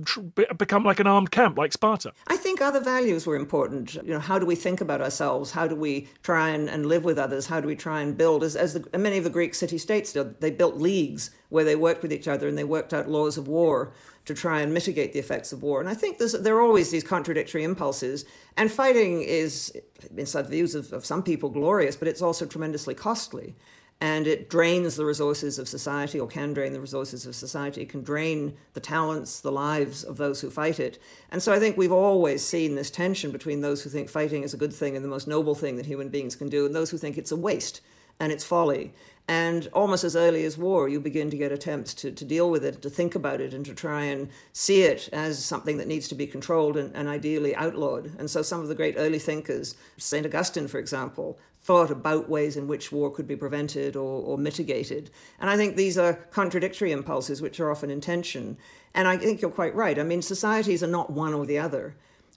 become 0.58 0.84
like 0.84 1.00
an 1.00 1.08
armed 1.08 1.32
camp 1.32 1.58
like 1.58 1.74
Sparta? 1.74 2.14
I 2.28 2.38
think 2.38 2.62
other 2.62 2.80
values 2.80 3.26
were 3.26 3.36
important. 3.36 3.96
You 3.96 4.14
know, 4.14 4.20
how 4.20 4.40
do 4.40 4.46
we 4.46 4.56
think 4.56 4.82
about 4.82 5.02
ourselves? 5.02 5.52
How 5.52 5.68
do 5.68 5.76
we 5.76 6.08
try 6.24 6.50
and, 6.50 6.70
and 6.70 6.86
live 6.86 7.04
with 7.04 7.18
others? 7.18 7.48
How 7.48 7.60
do 7.60 7.68
we 7.68 7.76
try 7.76 8.02
and 8.02 8.18
build? 8.18 8.44
As, 8.44 8.56
as 8.56 8.74
the, 8.74 8.98
many 8.98 9.18
of 9.18 9.24
the 9.24 9.30
Greek 9.30 9.56
city 9.56 9.78
states 9.78 10.14
did, 10.14 10.40
they 10.42 10.52
built 10.52 10.76
leagues 10.76 11.32
where 11.50 11.64
they 11.64 11.76
worked 11.76 12.02
with 12.02 12.14
each 12.14 12.28
other 12.28 12.48
and 12.48 12.58
they 12.58 12.64
worked 12.64 12.94
out 12.94 13.10
laws 13.10 13.38
of 13.38 13.48
war 13.48 13.92
to 14.26 14.36
try 14.36 14.62
and 14.62 14.72
mitigate 14.72 15.12
the 15.12 15.20
effects 15.20 15.52
of 15.52 15.64
war. 15.64 15.80
And 15.80 15.90
I 15.90 15.96
think 15.96 16.20
there 16.20 16.56
are 16.56 16.62
always 16.62 16.92
these 16.92 17.04
contradictory 17.04 17.64
impulses. 17.64 18.26
And 18.58 18.72
fighting 18.72 19.24
is, 19.24 19.74
inside 20.16 20.44
the 20.44 20.50
views 20.50 20.76
of, 20.76 20.94
of 20.94 21.04
some 21.04 21.24
people, 21.24 21.50
glorious, 21.50 21.96
but 21.96 22.08
it's 22.08 22.22
also 22.22 22.46
tremendously 22.46 22.94
costly 22.94 23.56
and 24.02 24.28
it 24.28 24.50
drains 24.50 24.96
the 24.96 25.06
resources 25.06 25.60
of 25.60 25.68
society 25.68 26.20
or 26.20 26.28
can 26.28 26.54
drain 26.54 26.72
the 26.72 26.80
resources 26.80 27.26
of 27.26 27.36
society 27.36 27.82
it 27.82 27.90
can 27.90 28.02
drain 28.02 28.56
the 28.74 28.80
talents 28.80 29.42
the 29.42 29.52
lives 29.52 30.04
of 30.04 30.18
those 30.18 30.40
who 30.40 30.50
fight 30.50 30.80
it 30.80 31.00
and 31.32 31.42
so 31.42 31.52
i 31.52 31.60
think 31.60 31.78
we've 31.78 31.92
always 31.92 32.44
seen 32.44 32.76
this 32.76 32.90
tension 32.90 33.32
between 33.32 33.62
those 33.62 33.84
who 33.84 33.90
think 33.90 34.10
fighting 34.10 34.44
is 34.44 34.54
a 34.54 34.58
good 34.58 34.74
thing 34.74 34.96
and 34.96 35.04
the 35.04 35.10
most 35.10 35.28
noble 35.28 35.56
thing 35.56 35.76
that 35.76 35.86
human 35.86 36.10
beings 36.10 36.36
can 36.36 36.50
do 36.50 36.66
and 36.66 36.76
those 36.76 36.90
who 36.90 36.98
think 36.98 37.18
it's 37.18 37.32
a 37.32 37.36
waste 37.38 37.82
and 38.20 38.32
it's 38.32 38.44
folly 38.44 38.94
and 39.30 39.68
almost 39.74 40.04
as 40.04 40.16
early 40.16 40.44
as 40.44 40.58
war, 40.58 40.90
you 40.90 41.00
begin 41.00 41.30
to 41.30 41.38
get 41.38 41.52
attempts 41.52 41.94
to, 41.94 42.12
to 42.12 42.26
deal 42.26 42.50
with 42.50 42.66
it, 42.66 42.82
to 42.82 42.90
think 42.90 43.14
about 43.14 43.40
it, 43.42 43.54
and 43.54 43.64
to 43.68 43.76
try 43.76 44.06
and 44.06 44.28
see 44.54 44.82
it 44.82 45.08
as 45.14 45.46
something 45.46 45.78
that 45.78 45.88
needs 45.88 46.08
to 46.08 46.16
be 46.16 46.26
controlled 46.26 46.76
and, 46.76 46.96
and 46.96 47.08
ideally 47.08 47.56
outlawed. 47.56 48.12
And 48.18 48.28
so 48.28 48.42
some 48.42 48.62
of 48.62 48.70
the 48.70 48.74
great 48.74 48.96
early 48.98 49.20
thinkers, 49.20 49.76
St. 49.98 50.26
Augustine, 50.26 50.68
for 50.68 50.80
example, 50.80 51.38
thought 51.62 51.92
about 51.92 52.30
ways 52.30 52.56
in 52.58 52.68
which 52.68 52.92
war 52.92 53.12
could 53.12 53.28
be 53.28 53.36
prevented 53.36 53.96
or, 53.96 54.22
or 54.24 54.38
mitigated. 54.38 55.10
And 55.40 55.50
I 55.50 55.58
think 55.58 55.76
these 55.76 55.98
are 55.98 56.14
contradictory 56.32 56.92
impulses 56.92 57.42
which 57.42 57.60
are 57.60 57.70
often 57.70 57.90
in 57.90 58.02
tension. 58.02 58.58
And 58.94 59.08
I 59.08 59.18
think 59.18 59.42
you're 59.42 59.52
quite 59.52 59.76
right. 59.76 60.00
I 60.00 60.04
mean, 60.04 60.22
societies 60.22 60.84
are 60.84 60.88
not 60.88 61.12
one 61.12 61.34
or 61.34 61.46
the 61.46 61.60
other. 61.60 61.96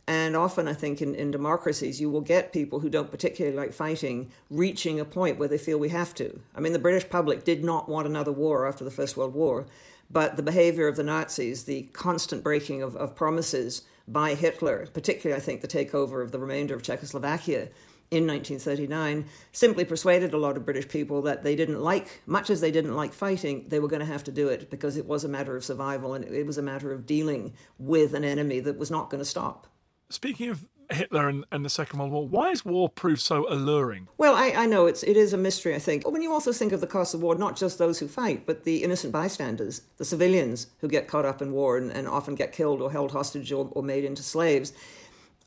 And 0.09 0.35
often, 0.35 0.67
I 0.67 0.75
think 0.75 1.01
in, 1.01 1.15
in 1.15 1.31
democracies, 1.31 2.01
you 2.01 2.11
will 2.11 2.21
get 2.21 2.53
people 2.53 2.81
who 2.81 2.91
don't 2.91 3.11
particularly 3.11 3.57
like 3.57 3.73
fighting 3.73 4.33
reaching 4.51 4.99
a 4.99 5.05
point 5.05 5.39
where 5.39 5.49
they 5.49 5.59
feel 5.59 5.79
we 5.79 5.91
have 5.91 6.13
to. 6.17 6.41
I 6.57 6.61
mean, 6.61 6.73
the 6.73 6.79
British 6.81 7.09
public 7.09 7.45
did 7.45 7.63
not 7.63 7.89
want 7.89 8.09
another 8.09 8.33
war 8.33 8.67
after 8.67 8.83
the 8.83 8.91
First 8.91 9.17
World 9.17 9.33
War, 9.33 9.67
but 10.11 10.37
the 10.37 10.43
behavior 10.43 10.89
of 10.89 10.97
the 10.97 11.05
Nazis, 11.05 11.65
the 11.65 11.83
constant 11.93 12.43
breaking 12.43 12.83
of, 12.83 12.97
of 12.97 13.15
promises 13.15 13.83
by 14.09 14.35
Hitler, 14.35 14.89
particularly, 14.93 15.41
I 15.41 15.45
think, 15.45 15.61
the 15.61 15.69
takeover 15.69 16.23
of 16.23 16.33
the 16.33 16.41
remainder 16.41 16.75
of 16.75 16.83
Czechoslovakia 16.83 17.69
in 18.13 18.27
1939, 18.27 19.25
simply 19.53 19.87
persuaded 19.87 20.35
a 20.35 20.37
lot 20.37 20.59
of 20.59 20.67
British 20.67 20.87
people 20.87 21.23
that 21.23 21.43
they 21.43 21.57
didn't 21.57 21.81
like, 21.81 22.21
much 22.27 22.51
as 22.51 22.61
they 22.61 22.71
didn't 22.71 22.95
like 22.95 23.15
fighting, 23.15 23.65
they 23.69 23.81
were 23.81 23.89
going 23.89 24.01
to 24.01 24.07
have 24.07 24.23
to 24.25 24.31
do 24.31 24.49
it 24.49 24.71
because 24.71 24.99
it 24.99 25.07
was 25.07 25.25
a 25.25 25.29
matter 25.29 25.57
of 25.57 25.65
survival 25.65 26.13
and 26.13 26.23
it 26.27 26.47
was 26.47 26.59
a 26.59 26.63
matter 26.63 26.93
of 26.93 27.07
dealing 27.07 27.55
with 27.79 28.13
an 28.13 28.23
enemy 28.23 28.61
that 28.61 28.77
was 28.77 28.91
not 28.91 29.09
going 29.09 29.19
to 29.19 29.25
stop. 29.25 29.67
Speaking 30.11 30.51
of 30.51 30.69
Hitler 30.91 31.29
and, 31.29 31.45
and, 31.51 31.65
the 31.65 31.71
Second 31.71 31.99
World 31.99 32.13
War. 32.13 32.29
Why 32.29 32.51
is 32.51 32.65
war 32.65 32.89
proved 32.91 33.23
so 33.23 33.47
alluring? 33.49 34.09
Well, 34.19 34.35
I, 34.35 34.51
I, 34.51 34.67
know 34.67 34.87
it's 34.87 35.03
it 35.03 35.17
is 35.17 35.33
a 35.33 35.39
mystery. 35.39 35.75
I 35.75 35.79
think 35.79 36.05
But 36.05 36.13
when 36.13 36.21
you 36.21 36.33
also 36.33 36.53
think 36.53 36.73
of 36.73 36.83
the 36.83 36.87
cost 36.87 37.15
of 37.15 37.23
war, 37.23 37.35
not 37.35 37.57
just 37.57 37.79
those 37.79 37.99
who 37.99 38.09
fight, 38.09 38.45
but 38.45 38.65
the 38.65 38.83
innocent 38.83 39.13
bystanders, 39.13 39.83
the 39.97 40.05
civilians 40.05 40.67
who 40.81 40.89
get 40.89 41.09
caught 41.09 41.25
up 41.25 41.41
in 41.41 41.53
war 41.53 41.79
and, 41.79 41.91
and 41.91 42.07
often 42.07 42.35
get 42.35 42.53
killed 42.53 42.83
or 42.83 42.93
held 42.93 43.13
hostage 43.13 43.53
or, 43.53 43.71
or 43.73 43.83
made 43.83 44.05
into 44.05 44.23
slaves. 44.23 44.73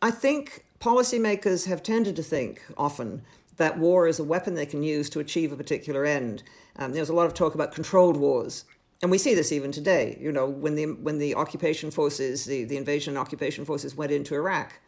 I 0.06 0.12
think 0.12 0.66
policymakers 0.80 1.66
have 1.66 1.82
tended 1.82 2.16
to 2.18 2.22
think 2.22 2.62
often 2.78 3.24
that 3.58 3.80
war 3.80 4.08
is 4.08 4.20
a 4.20 4.24
weapon 4.24 4.54
they 4.54 4.68
can 4.68 4.84
use 4.84 5.10
to 5.10 5.20
achieve 5.20 5.52
a 5.52 5.56
particular 5.56 6.06
end. 6.06 6.44
Um, 6.76 6.94
there's 6.94 7.10
a 7.10 7.16
lot 7.16 7.26
of 7.26 7.34
talk 7.34 7.56
about 7.56 7.74
controlled 7.74 8.16
wars 8.16 8.66
and 9.02 9.10
we 9.10 9.18
see 9.18 9.34
this 9.34 9.52
even 9.52 9.72
today. 9.72 10.16
You 10.22 10.32
know, 10.32 10.48
when 10.48 10.76
the 10.76 10.86
when 10.86 11.18
the 11.18 11.34
occupation 11.34 11.90
forces, 11.90 12.46
the, 12.46 12.66
the 12.66 12.78
invasion 12.78 13.14
and 13.14 13.18
occupation 13.18 13.66
forces 13.66 13.96
went 13.96 14.12
into 14.12 14.36
Iraq 14.36 14.80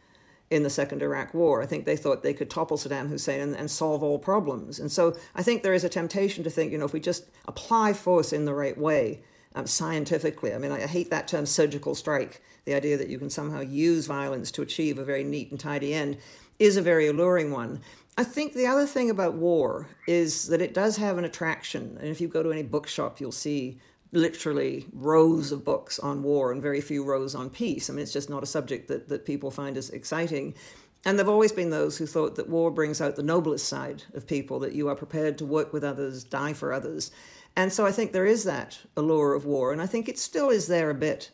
in 0.51 0.61
the 0.61 0.69
second 0.69 1.01
Iraq 1.01 1.33
War, 1.33 1.63
I 1.63 1.65
think 1.65 1.85
they 1.85 1.97
thought 1.97 2.21
they 2.21 2.35
could 2.35 2.51
topple 2.51 2.77
Saddam 2.77 3.09
Hussein 3.09 3.41
and, 3.41 3.55
and 3.55 3.71
solve 3.71 4.03
all 4.03 4.19
problems. 4.19 4.77
And 4.77 4.91
so 4.91 5.17
I 5.33 5.41
think 5.41 5.63
there 5.63 5.73
is 5.73 5.83
a 5.83 5.89
temptation 5.89 6.43
to 6.43 6.51
think, 6.51 6.71
you 6.71 6.77
know, 6.77 6.85
if 6.85 6.93
we 6.93 6.99
just 6.99 7.25
apply 7.47 7.93
force 7.93 8.33
in 8.33 8.45
the 8.45 8.53
right 8.53 8.77
way, 8.77 9.23
um, 9.55 9.67
scientifically. 9.67 10.53
I 10.53 10.57
mean, 10.57 10.71
I, 10.71 10.85
hate 10.87 11.09
that 11.09 11.27
term 11.27 11.45
surgical 11.45 11.95
strike. 11.95 12.41
The 12.65 12.73
idea 12.73 12.97
that 12.97 13.09
you 13.09 13.17
can 13.17 13.29
somehow 13.29 13.61
use 13.61 14.07
violence 14.07 14.51
to 14.51 14.61
achieve 14.61 14.97
a 14.97 15.03
very 15.03 15.23
neat 15.23 15.51
and 15.51 15.59
tidy 15.59 15.93
end 15.93 16.17
is 16.59 16.77
a 16.77 16.81
very 16.81 17.07
alluring 17.07 17.51
one. 17.51 17.81
I 18.17 18.23
think 18.23 18.53
the 18.53 18.65
other 18.65 18.87
thing 18.87 19.09
about 19.09 19.35
war 19.35 19.87
is 20.07 20.47
that 20.47 20.61
it 20.61 20.73
does 20.73 20.97
have 20.97 21.17
an 21.17 21.25
attraction. 21.25 21.97
And 21.99 22.09
if 22.09 22.19
you 22.19 22.27
go 22.27 22.41
to 22.41 22.51
any 22.51 22.63
bookshop, 22.63 23.19
you'll 23.19 23.31
see 23.31 23.79
literally 24.11 24.85
rows 24.93 25.51
of 25.51 25.63
books 25.63 25.99
on 25.99 26.23
war 26.23 26.51
and 26.51 26.61
very 26.61 26.81
few 26.81 27.03
rows 27.03 27.35
on 27.35 27.49
peace. 27.49 27.89
I 27.89 27.93
mean, 27.93 28.03
it's 28.03 28.13
just 28.13 28.29
not 28.29 28.43
a 28.43 28.47
subject 28.47 28.87
that, 28.87 29.07
that 29.09 29.25
people 29.25 29.51
find 29.51 29.77
as 29.77 29.89
exciting. 29.91 30.55
And 31.05 31.17
there 31.17 31.25
have 31.25 31.31
always 31.31 31.51
been 31.51 31.69
those 31.69 31.97
who 31.97 32.05
thought 32.05 32.35
that 32.35 32.49
war 32.49 32.71
brings 32.71 33.01
out 33.01 33.15
the 33.15 33.23
noblest 33.23 33.67
side 33.67 34.03
of 34.13 34.25
people, 34.25 34.59
that 34.59 34.73
you 34.73 34.89
are 34.89 34.95
prepared 34.95 35.37
to 35.37 35.45
work 35.45 35.71
with 35.71 35.83
others, 35.83 36.23
die 36.23 36.53
for 36.53 36.73
others. 36.73 37.11
And 37.57 37.73
so 37.73 37.87
I 37.87 37.91
think 37.91 38.11
there 38.11 38.27
is 38.27 38.43
that 38.43 38.79
allure 38.95 39.33
of 39.33 39.43
war. 39.43 39.73
And 39.73 39.81
I 39.81 39.87
think 39.87 40.07
it 40.07 40.19
still 40.19 40.49
is 40.49 40.67
there 40.67 40.91
a 40.91 40.95
bit 40.95 41.31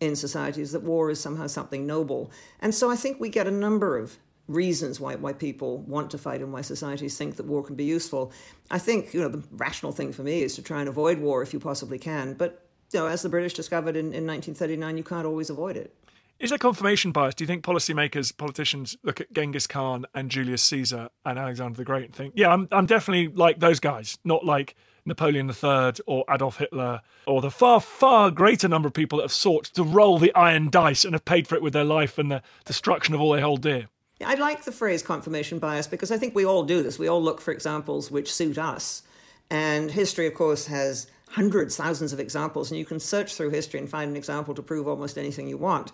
in 0.00 0.16
societies 0.16 0.72
that 0.72 0.82
war 0.82 1.10
is 1.10 1.20
somehow 1.20 1.46
something 1.46 1.86
noble. 1.86 2.30
And 2.60 2.74
so 2.74 2.90
I 2.90 2.96
think 2.96 3.20
we 3.20 3.28
get 3.28 3.46
a 3.46 3.50
number 3.50 3.98
of 3.98 4.16
reasons 4.48 4.98
why, 5.00 5.16
why 5.16 5.34
people 5.34 5.78
want 5.82 6.10
to 6.12 6.18
fight 6.18 6.40
and 6.40 6.50
why 6.50 6.62
societies 6.62 7.18
think 7.18 7.36
that 7.36 7.44
war 7.44 7.62
can 7.62 7.76
be 7.76 7.84
useful. 7.84 8.32
I 8.70 8.78
think, 8.78 9.12
you 9.12 9.20
know, 9.20 9.28
the 9.28 9.42
rational 9.52 9.92
thing 9.92 10.14
for 10.14 10.22
me 10.22 10.42
is 10.42 10.54
to 10.54 10.62
try 10.62 10.80
and 10.80 10.88
avoid 10.88 11.18
war 11.18 11.42
if 11.42 11.52
you 11.52 11.60
possibly 11.60 11.98
can. 11.98 12.32
But, 12.32 12.66
you 12.94 13.00
know, 13.00 13.06
as 13.06 13.20
the 13.20 13.28
British 13.28 13.52
discovered 13.52 13.96
in, 13.96 14.14
in 14.14 14.26
1939, 14.26 14.96
you 14.96 15.04
can't 15.04 15.26
always 15.26 15.50
avoid 15.50 15.76
it. 15.76 15.94
Is 16.38 16.50
there 16.50 16.58
confirmation 16.58 17.12
bias? 17.12 17.34
Do 17.34 17.44
you 17.44 17.48
think 17.48 17.64
policymakers, 17.64 18.34
politicians 18.34 18.96
look 19.02 19.20
at 19.20 19.30
Genghis 19.32 19.66
Khan 19.66 20.06
and 20.14 20.30
Julius 20.30 20.62
Caesar 20.62 21.10
and 21.26 21.38
Alexander 21.38 21.76
the 21.76 21.84
Great 21.84 22.06
and 22.06 22.14
think, 22.14 22.34
yeah, 22.36 22.48
I'm, 22.48 22.66
I'm 22.72 22.86
definitely 22.86 23.28
like 23.28 23.60
those 23.60 23.80
guys, 23.80 24.18
not 24.24 24.44
like 24.44 24.74
Napoleon 25.06 25.48
III 25.48 25.92
or 26.06 26.24
Adolf 26.30 26.58
Hitler 26.58 27.00
or 27.26 27.40
the 27.40 27.50
far, 27.50 27.80
far 27.80 28.30
greater 28.30 28.68
number 28.68 28.88
of 28.88 28.94
people 28.94 29.18
that 29.18 29.24
have 29.24 29.32
sought 29.32 29.64
to 29.66 29.82
roll 29.82 30.18
the 30.18 30.34
iron 30.34 30.70
dice 30.70 31.04
and 31.04 31.14
have 31.14 31.24
paid 31.24 31.46
for 31.46 31.54
it 31.54 31.62
with 31.62 31.72
their 31.72 31.84
life 31.84 32.18
and 32.18 32.30
the 32.30 32.42
destruction 32.64 33.14
of 33.14 33.20
all 33.20 33.32
they 33.32 33.40
hold 33.40 33.62
dear? 33.62 33.88
I 34.24 34.34
like 34.34 34.64
the 34.64 34.72
phrase 34.72 35.02
confirmation 35.02 35.58
bias 35.58 35.86
because 35.86 36.10
I 36.10 36.16
think 36.16 36.34
we 36.34 36.44
all 36.44 36.62
do 36.62 36.82
this. 36.82 36.98
We 36.98 37.08
all 37.08 37.22
look 37.22 37.40
for 37.40 37.52
examples 37.52 38.10
which 38.10 38.32
suit 38.32 38.58
us. 38.58 39.02
And 39.50 39.90
history, 39.90 40.26
of 40.26 40.34
course, 40.34 40.66
has 40.66 41.06
hundreds, 41.28 41.76
thousands 41.76 42.12
of 42.12 42.20
examples, 42.20 42.70
and 42.70 42.78
you 42.78 42.86
can 42.86 43.00
search 43.00 43.34
through 43.34 43.50
history 43.50 43.78
and 43.78 43.88
find 43.88 44.10
an 44.10 44.16
example 44.16 44.54
to 44.54 44.62
prove 44.62 44.88
almost 44.88 45.18
anything 45.18 45.48
you 45.48 45.58
want. 45.58 45.92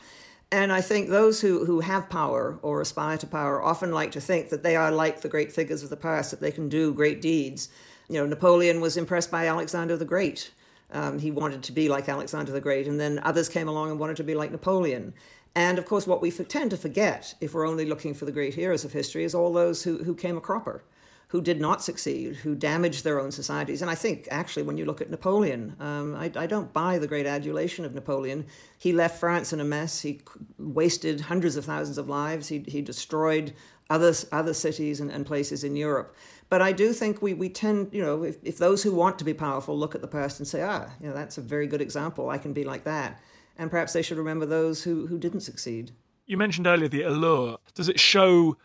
And 0.52 0.70
I 0.70 0.82
think 0.82 1.08
those 1.08 1.40
who, 1.40 1.64
who 1.64 1.80
have 1.80 2.10
power 2.10 2.58
or 2.60 2.82
aspire 2.82 3.16
to 3.18 3.26
power 3.26 3.62
often 3.62 3.90
like 3.90 4.12
to 4.12 4.20
think 4.20 4.50
that 4.50 4.62
they 4.62 4.76
are 4.76 4.90
like 4.90 5.22
the 5.22 5.28
great 5.28 5.50
figures 5.50 5.82
of 5.82 5.88
the 5.88 5.96
past, 5.96 6.30
that 6.30 6.40
they 6.40 6.52
can 6.52 6.68
do 6.68 6.92
great 6.92 7.22
deeds. 7.22 7.70
You 8.12 8.18
know, 8.18 8.26
Napoleon 8.26 8.82
was 8.82 8.98
impressed 8.98 9.30
by 9.30 9.46
Alexander 9.46 9.96
the 9.96 10.04
Great. 10.04 10.50
Um, 10.90 11.18
he 11.18 11.30
wanted 11.30 11.62
to 11.62 11.72
be 11.72 11.88
like 11.88 12.10
Alexander 12.10 12.52
the 12.52 12.60
Great, 12.60 12.86
and 12.86 13.00
then 13.00 13.18
others 13.20 13.48
came 13.48 13.68
along 13.68 13.90
and 13.90 13.98
wanted 13.98 14.18
to 14.18 14.22
be 14.22 14.34
like 14.34 14.52
Napoleon. 14.52 15.14
And 15.54 15.78
of 15.78 15.86
course, 15.86 16.06
what 16.06 16.20
we 16.20 16.30
tend 16.30 16.72
to 16.72 16.76
forget, 16.76 17.34
if 17.40 17.54
we're 17.54 17.66
only 17.66 17.86
looking 17.86 18.12
for 18.12 18.26
the 18.26 18.32
great 18.32 18.52
heroes 18.52 18.84
of 18.84 18.92
history, 18.92 19.24
is 19.24 19.34
all 19.34 19.50
those 19.50 19.82
who, 19.82 20.04
who 20.04 20.14
came 20.14 20.36
a 20.36 20.42
cropper 20.42 20.84
who 21.28 21.40
did 21.40 21.58
not 21.58 21.82
succeed, 21.82 22.36
who 22.36 22.54
damaged 22.54 23.02
their 23.02 23.18
own 23.18 23.30
societies. 23.30 23.80
And 23.80 23.90
I 23.90 23.94
think, 23.94 24.28
actually, 24.30 24.64
when 24.64 24.76
you 24.76 24.84
look 24.84 25.00
at 25.00 25.08
Napoleon, 25.08 25.74
um, 25.80 26.14
I, 26.14 26.30
I, 26.36 26.46
don't 26.46 26.70
buy 26.74 26.98
the 26.98 27.06
great 27.06 27.24
adulation 27.24 27.86
of 27.86 27.94
Napoleon. 27.94 28.44
He 28.76 28.92
left 28.92 29.18
France 29.18 29.54
in 29.54 29.58
a 29.58 29.64
mess. 29.64 30.02
He 30.02 30.20
wasted 30.58 31.22
hundreds 31.22 31.56
of 31.56 31.64
thousands 31.64 31.96
of 31.96 32.06
lives. 32.06 32.48
He, 32.48 32.62
he 32.68 32.82
destroyed 32.82 33.54
other, 33.88 34.12
other 34.30 34.52
cities 34.52 35.00
and, 35.00 35.10
and 35.10 35.24
places 35.24 35.64
in 35.64 35.74
Europe. 35.74 36.14
But 36.52 36.60
I 36.60 36.72
do 36.72 36.92
think 36.92 37.22
we, 37.22 37.32
we 37.32 37.48
tend, 37.48 37.94
you 37.94 38.02
know, 38.02 38.24
if, 38.24 38.36
if 38.42 38.58
those 38.58 38.82
who 38.82 38.92
want 38.92 39.18
to 39.20 39.24
be 39.24 39.32
powerful 39.32 39.74
look 39.74 39.94
at 39.94 40.02
the 40.02 40.06
past 40.06 40.38
and 40.38 40.46
say, 40.46 40.60
ah, 40.60 40.90
you 41.00 41.08
know, 41.08 41.14
that's 41.14 41.38
a 41.38 41.40
very 41.40 41.66
good 41.66 41.80
example. 41.80 42.28
I 42.28 42.36
can 42.36 42.52
be 42.52 42.62
like 42.62 42.84
that. 42.84 43.18
And 43.56 43.70
perhaps 43.70 43.94
they 43.94 44.02
should 44.02 44.18
remember 44.18 44.44
those 44.44 44.82
who, 44.82 45.06
who 45.06 45.18
didn't 45.18 45.40
succeed. 45.40 45.92
You 46.26 46.36
mentioned 46.36 46.66
earlier 46.66 46.88
the 46.88 47.04
allure. 47.04 47.56
Does 47.72 47.88
it 47.88 47.98
show 47.98 48.58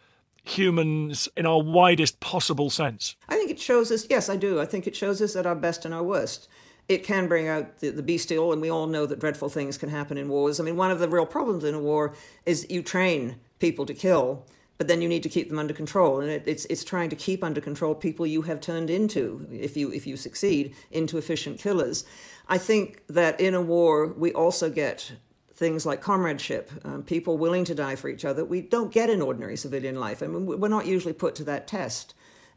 humans 0.43 1.29
in 1.37 1.45
our 1.45 1.63
widest 1.63 2.19
possible 2.19 2.69
sense? 2.69 3.15
I 3.29 3.35
think 3.35 3.51
it 3.51 3.57
shows 3.57 3.89
us, 3.89 4.05
yes, 4.09 4.27
I 4.27 4.35
do. 4.35 4.59
I 4.59 4.65
think 4.65 4.85
it 4.85 4.93
shows 4.93 5.21
us 5.21 5.37
at 5.37 5.45
our 5.45 5.55
best 5.55 5.85
and 5.85 5.93
our 5.93 6.03
worst. 6.03 6.49
It 6.89 7.05
can 7.05 7.29
bring 7.29 7.47
out 7.47 7.77
the, 7.77 7.91
the 7.91 8.03
bestial, 8.03 8.51
and 8.51 8.61
we 8.61 8.69
all 8.69 8.87
know 8.87 9.05
that 9.05 9.19
dreadful 9.19 9.47
things 9.47 9.77
can 9.77 9.87
happen 9.87 10.17
in 10.17 10.27
wars. 10.27 10.59
I 10.59 10.65
mean, 10.65 10.75
one 10.75 10.91
of 10.91 10.99
the 10.99 11.07
real 11.07 11.25
problems 11.25 11.63
in 11.63 11.73
a 11.73 11.79
war 11.79 12.13
is 12.45 12.69
you 12.69 12.83
train 12.83 13.37
people 13.59 13.85
to 13.85 13.93
kill, 13.93 14.45
but 14.77 14.87
then 14.87 15.01
you 15.01 15.09
need 15.09 15.23
to 15.23 15.29
keep 15.29 15.49
them 15.49 15.59
under 15.59 15.73
control, 15.73 16.19
and 16.19 16.29
it, 16.29 16.43
it's 16.45 16.65
it's 16.65 16.83
trying 16.83 17.09
to 17.09 17.15
keep 17.15 17.43
under 17.43 17.61
control 17.61 17.95
people 17.95 18.25
you 18.27 18.43
have 18.43 18.59
turned 18.61 18.89
into, 18.89 19.47
if 19.51 19.75
you 19.75 19.91
if 19.91 20.05
you 20.07 20.17
succeed, 20.17 20.75
into 20.91 21.17
efficient 21.17 21.59
killers. 21.59 22.05
I 22.47 22.57
think 22.57 23.03
that 23.07 23.39
in 23.39 23.55
a 23.55 23.61
war 23.61 24.07
we 24.07 24.31
also 24.33 24.69
get 24.69 25.13
things 25.57 25.85
like 25.85 26.01
comradeship, 26.01 26.71
um, 26.85 27.01
people 27.01 27.37
willing 27.37 27.65
to 27.65 27.73
die 27.73 27.95
for 27.95 28.09
each 28.09 28.23
other, 28.23 28.45
we 28.45 28.61
don't 28.61 28.91
get 28.91 29.09
in 29.09 29.21
ordinary 29.21 29.57
civilian 29.57 29.99
life. 29.99 30.21
I 30.21 30.27
mean, 30.27 30.45
we're 30.45 30.67
not 30.67 30.85
usually 30.85 31.13
put 31.13 31.33
to 31.35 31.43
that 31.45 31.67
test. 31.67 32.13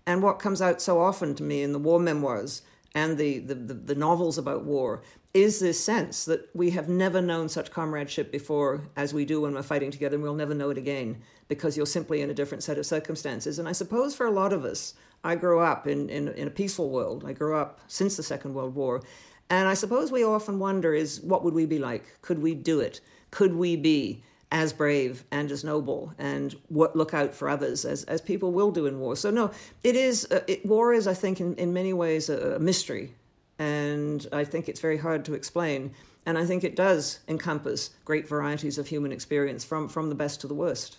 And 0.06 0.22
what 0.22 0.38
comes 0.38 0.60
out 0.60 0.82
so 0.82 1.00
often 1.00 1.34
to 1.36 1.42
me 1.42 1.62
in 1.62 1.72
the 1.72 1.78
war 1.78 1.98
memoirs 1.98 2.60
and 2.94 3.16
the, 3.16 3.38
the, 3.38 3.54
the, 3.54 3.74
the 3.74 3.94
novels 3.94 4.36
about 4.36 4.64
war 4.64 5.02
is 5.32 5.60
this 5.60 5.82
sense 5.82 6.24
that 6.24 6.48
we 6.54 6.70
have 6.70 6.88
never 6.88 7.22
known 7.22 7.48
such 7.48 7.70
comradeship 7.70 8.32
before 8.32 8.82
as 8.96 9.14
we 9.14 9.24
do 9.24 9.42
when 9.42 9.54
we're 9.54 9.62
fighting 9.62 9.90
together, 9.90 10.16
and 10.16 10.22
we'll 10.22 10.34
never 10.34 10.54
know 10.54 10.70
it 10.70 10.78
again 10.78 11.22
because 11.48 11.76
you're 11.76 11.86
simply 11.86 12.20
in 12.20 12.30
a 12.30 12.34
different 12.34 12.62
set 12.62 12.78
of 12.78 12.86
circumstances. 12.86 13.58
And 13.58 13.68
I 13.68 13.72
suppose 13.72 14.14
for 14.14 14.26
a 14.26 14.30
lot 14.30 14.52
of 14.52 14.64
us, 14.64 14.94
I 15.22 15.36
grew 15.36 15.60
up 15.60 15.86
in, 15.86 16.08
in, 16.08 16.28
in 16.28 16.48
a 16.48 16.50
peaceful 16.50 16.90
world. 16.90 17.24
I 17.26 17.32
grew 17.32 17.56
up 17.56 17.80
since 17.88 18.16
the 18.16 18.22
Second 18.22 18.54
World 18.54 18.74
War 18.74 19.02
and 19.50 19.68
I 19.68 19.74
suppose 19.74 20.12
we 20.12 20.24
often 20.24 20.60
wonder 20.60 20.94
is 20.94 21.20
what 21.20 21.42
would 21.44 21.54
we 21.54 21.66
be 21.66 21.80
like? 21.80 22.04
Could 22.22 22.38
we 22.38 22.54
do 22.54 22.78
it? 22.78 23.00
Could 23.32 23.52
we 23.54 23.74
be 23.76 24.22
as 24.52 24.72
brave 24.72 25.24
and 25.30 25.50
as 25.50 25.62
noble 25.64 26.12
and 26.18 26.56
what 26.68 26.96
look 26.96 27.14
out 27.14 27.34
for 27.34 27.48
others 27.48 27.84
as, 27.84 28.04
as 28.04 28.20
people 28.20 28.52
will 28.52 28.70
do 28.70 28.86
in 28.86 29.00
war? 29.00 29.16
So 29.16 29.30
no, 29.30 29.50
it 29.82 29.96
is 29.96 30.26
uh, 30.30 30.42
it, 30.46 30.64
war 30.64 30.94
is 30.94 31.08
I 31.08 31.14
think 31.14 31.40
in, 31.40 31.54
in 31.56 31.72
many 31.72 31.92
ways 31.92 32.28
a, 32.28 32.56
a 32.56 32.58
mystery, 32.60 33.12
and 33.60 34.26
I 34.32 34.42
think 34.42 34.68
it's 34.68 34.80
very 34.80 34.98
hard 34.98 35.24
to 35.26 35.34
explain. 35.34 35.92
And 36.26 36.36
I 36.36 36.44
think 36.44 36.64
it 36.64 36.74
does 36.74 37.20
encompass 37.28 37.90
great 38.04 38.26
varieties 38.26 38.76
of 38.78 38.88
human 38.88 39.12
experience 39.12 39.64
from 39.64 39.88
from 39.88 40.08
the 40.08 40.16
best 40.16 40.40
to 40.40 40.48
the 40.48 40.54
worst. 40.54 40.96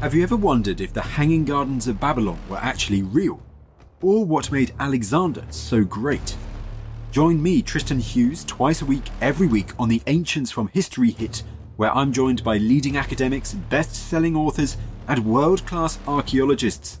Have 0.00 0.14
you 0.14 0.22
ever 0.22 0.36
wondered 0.36 0.80
if 0.80 0.92
the 0.92 1.02
Hanging 1.02 1.44
Gardens 1.44 1.88
of 1.88 1.98
Babylon 1.98 2.38
were 2.48 2.56
actually 2.56 3.02
real? 3.02 3.42
or 4.02 4.24
what 4.24 4.50
made 4.50 4.72
Alexander 4.78 5.44
so 5.50 5.84
great. 5.84 6.36
Join 7.10 7.42
me, 7.42 7.60
Tristan 7.60 7.98
Hughes, 7.98 8.44
twice 8.44 8.82
a 8.82 8.86
week, 8.86 9.10
every 9.20 9.46
week 9.46 9.72
on 9.78 9.88
the 9.88 10.02
Ancients 10.06 10.50
from 10.50 10.68
History 10.68 11.10
Hit, 11.10 11.42
where 11.76 11.94
I'm 11.94 12.12
joined 12.12 12.44
by 12.44 12.58
leading 12.58 12.96
academics, 12.96 13.54
best 13.54 13.94
selling 13.94 14.36
authors, 14.36 14.76
and 15.08 15.26
world 15.26 15.66
class 15.66 15.98
archaeologists 16.06 17.00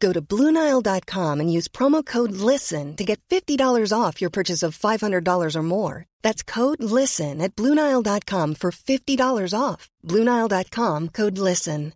Go 0.00 0.12
to 0.12 0.20
Bluenile.com 0.20 1.40
and 1.40 1.52
use 1.52 1.68
promo 1.68 2.04
code 2.04 2.32
LISTEN 2.32 2.96
to 2.96 3.04
get 3.04 3.20
$50 3.30 3.58
off 3.92 4.20
your 4.20 4.30
purchase 4.30 4.62
of 4.62 4.78
$500 4.78 5.56
or 5.56 5.62
more. 5.62 6.06
That's 6.22 6.42
code 6.42 6.82
LISTEN 6.82 7.40
at 7.40 7.56
Bluenile.com 7.56 8.54
for 8.56 8.70
$50 8.70 9.58
off. 9.58 9.90
Bluenile.com 10.04 11.08
code 11.08 11.38
LISTEN. 11.38 11.92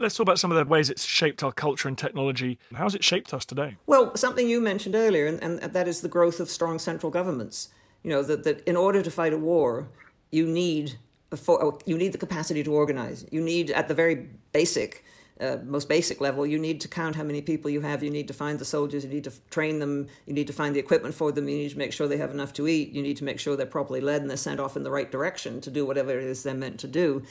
Let's 0.00 0.14
talk 0.14 0.24
about 0.24 0.38
some 0.38 0.52
of 0.52 0.56
the 0.56 0.64
ways 0.64 0.90
it's 0.90 1.04
shaped 1.04 1.42
our 1.42 1.50
culture 1.50 1.88
and 1.88 1.98
technology. 1.98 2.60
How's 2.72 2.94
it 2.94 3.02
shaped 3.02 3.34
us 3.34 3.44
today? 3.44 3.76
Well, 3.88 4.14
something 4.14 4.48
you 4.48 4.60
mentioned 4.60 4.94
earlier, 4.94 5.26
and, 5.26 5.42
and 5.42 5.58
that 5.72 5.88
is 5.88 6.02
the 6.02 6.08
growth 6.08 6.38
of 6.38 6.48
strong 6.48 6.78
central 6.78 7.10
governments. 7.10 7.70
You 8.04 8.10
know, 8.10 8.22
that, 8.22 8.44
that 8.44 8.62
in 8.68 8.76
order 8.76 9.02
to 9.02 9.10
fight 9.10 9.32
a 9.32 9.38
war, 9.38 9.88
you 10.30 10.46
need, 10.46 10.98
a, 11.32 11.38
you 11.84 11.98
need 11.98 12.12
the 12.12 12.18
capacity 12.18 12.62
to 12.62 12.72
organize. 12.72 13.26
You 13.32 13.40
need, 13.40 13.72
at 13.72 13.88
the 13.88 13.94
very 13.94 14.28
basic, 14.52 15.02
uh, 15.40 15.58
most 15.64 15.88
basic 15.88 16.20
level, 16.20 16.46
you 16.46 16.58
need 16.58 16.80
to 16.80 16.88
count 16.88 17.16
how 17.16 17.22
many 17.22 17.40
people 17.40 17.70
you 17.70 17.80
have. 17.80 18.02
You 18.02 18.10
need 18.10 18.28
to 18.28 18.34
find 18.34 18.58
the 18.58 18.64
soldiers. 18.64 19.04
You 19.04 19.10
need 19.10 19.24
to 19.24 19.32
train 19.50 19.78
them. 19.78 20.08
You 20.26 20.34
need 20.34 20.46
to 20.46 20.52
find 20.52 20.74
the 20.74 20.80
equipment 20.80 21.14
for 21.14 21.32
them. 21.32 21.48
You 21.48 21.56
need 21.56 21.70
to 21.70 21.78
make 21.78 21.92
sure 21.92 22.08
they 22.08 22.16
have 22.16 22.30
enough 22.30 22.52
to 22.54 22.68
eat. 22.68 22.92
You 22.92 23.02
need 23.02 23.16
to 23.18 23.24
make 23.24 23.38
sure 23.38 23.56
they're 23.56 23.66
properly 23.66 24.00
led 24.00 24.20
and 24.20 24.30
they're 24.30 24.36
sent 24.36 24.60
off 24.60 24.76
in 24.76 24.82
the 24.82 24.90
right 24.90 25.10
direction 25.10 25.60
to 25.62 25.70
do 25.70 25.86
whatever 25.86 26.10
it 26.10 26.24
is 26.24 26.42
they're 26.42 26.54
meant 26.54 26.80
to 26.80 26.88
do. 26.88 27.22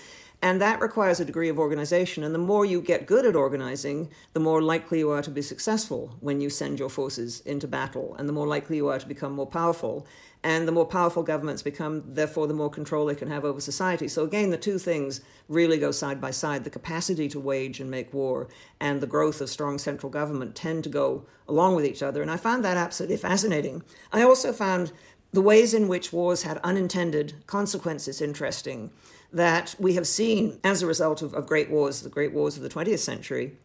And 0.42 0.62
that 0.62 0.82
requires 0.82 1.20
a 1.20 1.26
degree 1.26 1.50
of 1.50 1.58
organization. 1.58 2.24
And 2.24 2.34
the 2.34 2.40
more 2.40 2.64
you 2.64 2.80
get 2.80 3.08
good 3.08 3.26
at 3.26 3.36
organizing, 3.36 4.10
the 4.34 4.40
more 4.40 4.62
likely 4.62 5.00
you 5.00 5.10
are 5.10 5.24
to 5.24 5.32
be 5.32 5.42
successful 5.42 6.16
when 6.20 6.42
you 6.42 6.50
send 6.50 6.78
your 6.78 6.90
forces 6.90 7.42
into 7.42 7.68
battle, 7.68 8.16
and 8.20 8.30
the 8.30 8.34
more 8.34 8.48
likely 8.48 8.78
you 8.78 8.88
are 8.88 9.00
to 9.00 9.08
become 9.08 9.34
more 9.34 9.48
powerful. 9.48 10.06
And 10.44 10.68
the 10.68 10.72
more 10.72 10.86
powerful 10.86 11.24
governments 11.24 11.62
become, 11.62 12.04
therefore, 12.06 12.48
the 12.48 12.54
more 12.54 12.70
control 12.70 13.06
they 13.06 13.16
can 13.16 13.30
have 13.30 13.44
over 13.44 13.60
society. 13.60 14.08
So, 14.08 14.24
again, 14.24 14.52
the 14.52 14.58
two 14.58 14.78
things 14.78 15.22
really 15.50 15.78
go 15.78 15.92
side 15.92 16.22
by 16.22 16.32
side. 16.32 16.64
The 16.64 16.70
capacity 16.70 17.28
to 17.30 17.40
wage 17.40 17.80
and 17.80 17.90
make 17.90 18.14
war 18.14 18.48
and 18.80 19.02
the 19.02 19.08
growth 19.08 19.42
of 19.42 19.50
strong 19.50 19.78
central 19.78 20.12
government 20.12 20.56
tend 20.56 20.84
to 20.84 20.90
go 20.90 21.26
along 21.48 21.76
with 21.76 21.86
each 21.86 22.04
other. 22.04 22.22
And 22.22 22.30
I 22.30 22.38
found 22.38 22.64
that 22.64 22.78
absolutely 22.78 23.18
fascinating. 23.18 23.84
I 24.14 24.22
also 24.22 24.54
found 24.54 24.92
the 25.34 25.42
ways 25.42 25.74
in 25.74 25.88
which 25.88 26.14
wars 26.14 26.44
had 26.44 26.58
unintended 26.60 27.34
consequences 27.48 28.22
interesting 28.22 28.92
that 29.34 29.76
we 29.78 29.96
have 29.96 30.08
seen 30.08 30.60
as 30.64 30.82
a 30.82 30.88
result 30.88 31.22
of, 31.22 31.34
of 31.34 31.48
great 31.48 31.70
wars, 31.70 32.02
the 32.02 32.10
great 32.10 32.34
wars 32.34 32.56
of 32.56 32.64
the 32.64 32.70
20th 32.70 33.00
century, 33.00 33.58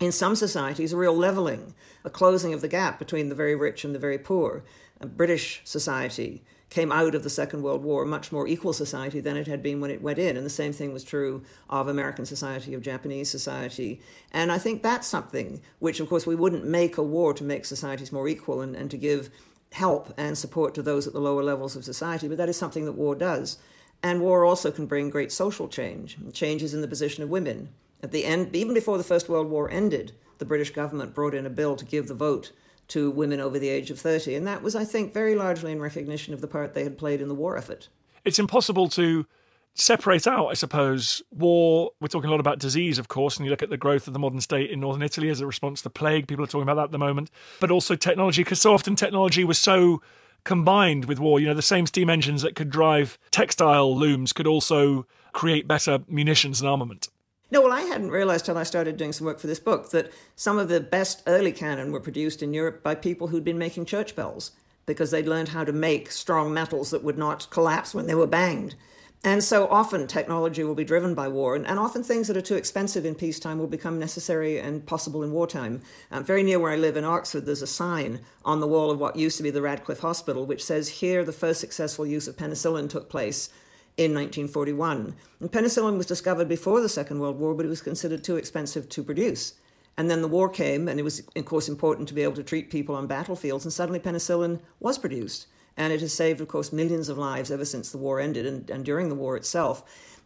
in 0.00 0.12
some 0.12 0.34
societies, 0.34 0.92
a 0.92 0.96
real 0.96 1.16
leveling, 1.16 1.74
a 2.04 2.10
closing 2.10 2.52
of 2.54 2.60
the 2.60 2.68
gap 2.68 2.98
between 2.98 3.28
the 3.28 3.34
very 3.34 3.54
rich 3.54 3.84
and 3.84 3.94
the 3.94 3.98
very 3.98 4.18
poor. 4.18 4.64
British 5.06 5.60
society 5.64 6.42
came 6.70 6.90
out 6.90 7.14
of 7.14 7.22
the 7.22 7.30
Second 7.30 7.62
World 7.62 7.82
War 7.82 8.04
a 8.04 8.06
much 8.06 8.32
more 8.32 8.48
equal 8.48 8.72
society 8.72 9.20
than 9.20 9.36
it 9.36 9.46
had 9.46 9.62
been 9.62 9.80
when 9.80 9.90
it 9.90 10.00
went 10.00 10.18
in. 10.18 10.36
And 10.38 10.46
the 10.46 10.50
same 10.50 10.72
thing 10.72 10.92
was 10.92 11.04
true 11.04 11.42
of 11.68 11.86
American 11.86 12.24
society, 12.24 12.72
of 12.72 12.80
Japanese 12.80 13.28
society. 13.28 14.00
And 14.30 14.50
I 14.50 14.56
think 14.56 14.82
that's 14.82 15.06
something 15.06 15.60
which, 15.80 16.00
of 16.00 16.08
course, 16.08 16.26
we 16.26 16.34
wouldn't 16.34 16.64
make 16.64 16.96
a 16.96 17.02
war 17.02 17.34
to 17.34 17.44
make 17.44 17.66
societies 17.66 18.10
more 18.10 18.26
equal 18.26 18.62
and, 18.62 18.74
and 18.74 18.90
to 18.90 18.96
give 18.96 19.28
help 19.72 20.14
and 20.16 20.36
support 20.36 20.74
to 20.74 20.82
those 20.82 21.06
at 21.06 21.12
the 21.12 21.20
lower 21.20 21.42
levels 21.42 21.76
of 21.76 21.84
society, 21.84 22.28
but 22.28 22.38
that 22.38 22.48
is 22.48 22.56
something 22.56 22.84
that 22.84 22.92
war 22.92 23.14
does. 23.14 23.58
And 24.02 24.20
war 24.20 24.44
also 24.44 24.70
can 24.70 24.86
bring 24.86 25.10
great 25.10 25.32
social 25.32 25.68
change, 25.68 26.16
changes 26.32 26.74
in 26.74 26.80
the 26.80 26.88
position 26.88 27.22
of 27.22 27.30
women. 27.30 27.68
At 28.02 28.12
the 28.12 28.24
end, 28.24 28.54
even 28.56 28.74
before 28.74 28.98
the 28.98 29.04
First 29.04 29.28
World 29.28 29.48
War 29.48 29.70
ended, 29.70 30.12
the 30.38 30.44
British 30.44 30.70
government 30.70 31.14
brought 31.14 31.34
in 31.34 31.46
a 31.46 31.50
bill 31.50 31.76
to 31.76 31.84
give 31.84 32.08
the 32.08 32.14
vote 32.14 32.52
to 32.88 33.10
women 33.10 33.40
over 33.40 33.58
the 33.58 33.68
age 33.68 33.90
of 33.90 33.98
30. 33.98 34.34
And 34.34 34.46
that 34.46 34.62
was, 34.62 34.74
I 34.74 34.84
think, 34.84 35.12
very 35.12 35.34
largely 35.34 35.72
in 35.72 35.80
recognition 35.80 36.34
of 36.34 36.40
the 36.40 36.48
part 36.48 36.74
they 36.74 36.84
had 36.84 36.98
played 36.98 37.20
in 37.20 37.28
the 37.28 37.34
war 37.34 37.56
effort. 37.56 37.88
It's 38.24 38.38
impossible 38.38 38.88
to 38.90 39.26
separate 39.74 40.26
out, 40.26 40.48
I 40.48 40.54
suppose, 40.54 41.22
war. 41.30 41.92
We're 42.00 42.08
talking 42.08 42.28
a 42.28 42.30
lot 42.30 42.40
about 42.40 42.58
disease, 42.58 42.98
of 42.98 43.08
course, 43.08 43.36
and 43.36 43.46
you 43.46 43.50
look 43.50 43.62
at 43.62 43.70
the 43.70 43.76
growth 43.76 44.06
of 44.06 44.12
the 44.12 44.18
modern 44.18 44.40
state 44.40 44.70
in 44.70 44.80
northern 44.80 45.02
Italy 45.02 45.30
as 45.30 45.40
a 45.40 45.46
response 45.46 45.82
to 45.82 45.90
plague. 45.90 46.28
People 46.28 46.44
are 46.44 46.48
talking 46.48 46.62
about 46.62 46.74
that 46.74 46.84
at 46.84 46.92
the 46.92 46.98
moment, 46.98 47.30
but 47.60 47.70
also 47.70 47.96
technology, 47.96 48.44
because 48.44 48.60
so 48.60 48.74
often 48.74 48.94
technology 48.94 49.44
was 49.44 49.58
so 49.58 50.02
combined 50.44 51.06
with 51.06 51.18
war. 51.18 51.40
You 51.40 51.46
know, 51.46 51.54
the 51.54 51.62
same 51.62 51.86
steam 51.86 52.10
engines 52.10 52.42
that 52.42 52.54
could 52.54 52.68
drive 52.68 53.18
textile 53.30 53.96
looms 53.96 54.32
could 54.32 54.46
also 54.46 55.06
create 55.32 55.66
better 55.66 56.00
munitions 56.08 56.60
and 56.60 56.68
armament. 56.68 57.08
No, 57.52 57.60
well, 57.60 57.72
I 57.72 57.82
hadn't 57.82 58.12
realized 58.12 58.46
till 58.46 58.56
I 58.56 58.62
started 58.62 58.96
doing 58.96 59.12
some 59.12 59.26
work 59.26 59.38
for 59.38 59.46
this 59.46 59.60
book 59.60 59.90
that 59.90 60.10
some 60.36 60.58
of 60.58 60.70
the 60.70 60.80
best 60.80 61.22
early 61.26 61.52
cannon 61.52 61.92
were 61.92 62.00
produced 62.00 62.42
in 62.42 62.54
Europe 62.54 62.82
by 62.82 62.94
people 62.94 63.26
who'd 63.28 63.44
been 63.44 63.58
making 63.58 63.84
church 63.84 64.16
bells 64.16 64.52
because 64.86 65.10
they'd 65.10 65.28
learned 65.28 65.50
how 65.50 65.62
to 65.62 65.70
make 65.70 66.10
strong 66.10 66.54
metals 66.54 66.90
that 66.90 67.04
would 67.04 67.18
not 67.18 67.50
collapse 67.50 67.94
when 67.94 68.06
they 68.06 68.14
were 68.14 68.26
banged. 68.26 68.74
And 69.22 69.44
so 69.44 69.68
often 69.68 70.06
technology 70.06 70.64
will 70.64 70.74
be 70.74 70.82
driven 70.82 71.14
by 71.14 71.28
war, 71.28 71.54
and, 71.54 71.66
and, 71.66 71.78
often 71.78 72.02
things 72.02 72.26
that 72.28 72.38
are 72.38 72.40
too 72.40 72.56
expensive 72.56 73.04
in 73.04 73.14
peacetime 73.14 73.58
will 73.58 73.66
become 73.66 73.98
necessary 73.98 74.58
and 74.58 74.86
possible 74.86 75.22
in 75.22 75.30
wartime. 75.30 75.82
Um, 76.10 76.24
very 76.24 76.42
near 76.42 76.58
where 76.58 76.72
I 76.72 76.76
live 76.76 76.96
in 76.96 77.04
Oxford, 77.04 77.44
there's 77.44 77.60
a 77.60 77.66
sign 77.66 78.20
on 78.46 78.60
the 78.60 78.66
wall 78.66 78.90
of 78.90 78.98
what 78.98 79.16
used 79.16 79.36
to 79.36 79.42
be 79.42 79.50
the 79.50 79.60
Radcliffe 79.60 80.00
Hospital, 80.00 80.46
which 80.46 80.64
says, 80.64 80.88
Here 80.88 81.22
the 81.22 81.32
first 81.32 81.60
successful 81.60 82.06
use 82.06 82.26
of 82.26 82.36
penicillin 82.38 82.88
took 82.88 83.10
place 83.10 83.50
in 83.96 84.14
1941. 84.14 85.14
And 85.40 85.52
penicillin 85.52 85.96
was 85.96 86.06
discovered 86.06 86.48
before 86.48 86.80
the 86.80 86.88
Second 86.88 87.20
World 87.20 87.38
War, 87.38 87.54
but 87.54 87.66
it 87.66 87.70
was 87.70 87.82
considered 87.82 88.24
too 88.24 88.36
expensive 88.36 88.88
to 88.88 89.02
produce. 89.02 89.54
And 89.96 90.10
then 90.10 90.22
the 90.22 90.28
war 90.28 90.48
came, 90.48 90.88
and 90.88 90.98
it 90.98 91.02
was, 91.02 91.22
of 91.36 91.44
course, 91.44 91.68
important 91.68 92.08
to 92.08 92.14
be 92.14 92.22
able 92.22 92.34
to 92.34 92.42
treat 92.42 92.70
people 92.70 92.94
on 92.94 93.06
battlefields, 93.06 93.64
and 93.64 93.72
suddenly 93.72 94.00
penicillin 94.00 94.60
was 94.80 94.98
produced. 94.98 95.46
And 95.76 95.92
it 95.92 96.00
has 96.00 96.12
saved, 96.12 96.40
of 96.40 96.48
course, 96.48 96.72
millions 96.72 97.08
of 97.08 97.18
lives 97.18 97.50
ever 97.50 97.64
since 97.64 97.90
the 97.90 97.98
war 97.98 98.20
ended 98.20 98.46
and, 98.46 98.68
and 98.70 98.84
during 98.84 99.08
the 99.08 99.14
war 99.14 99.36
itself. 99.36 99.84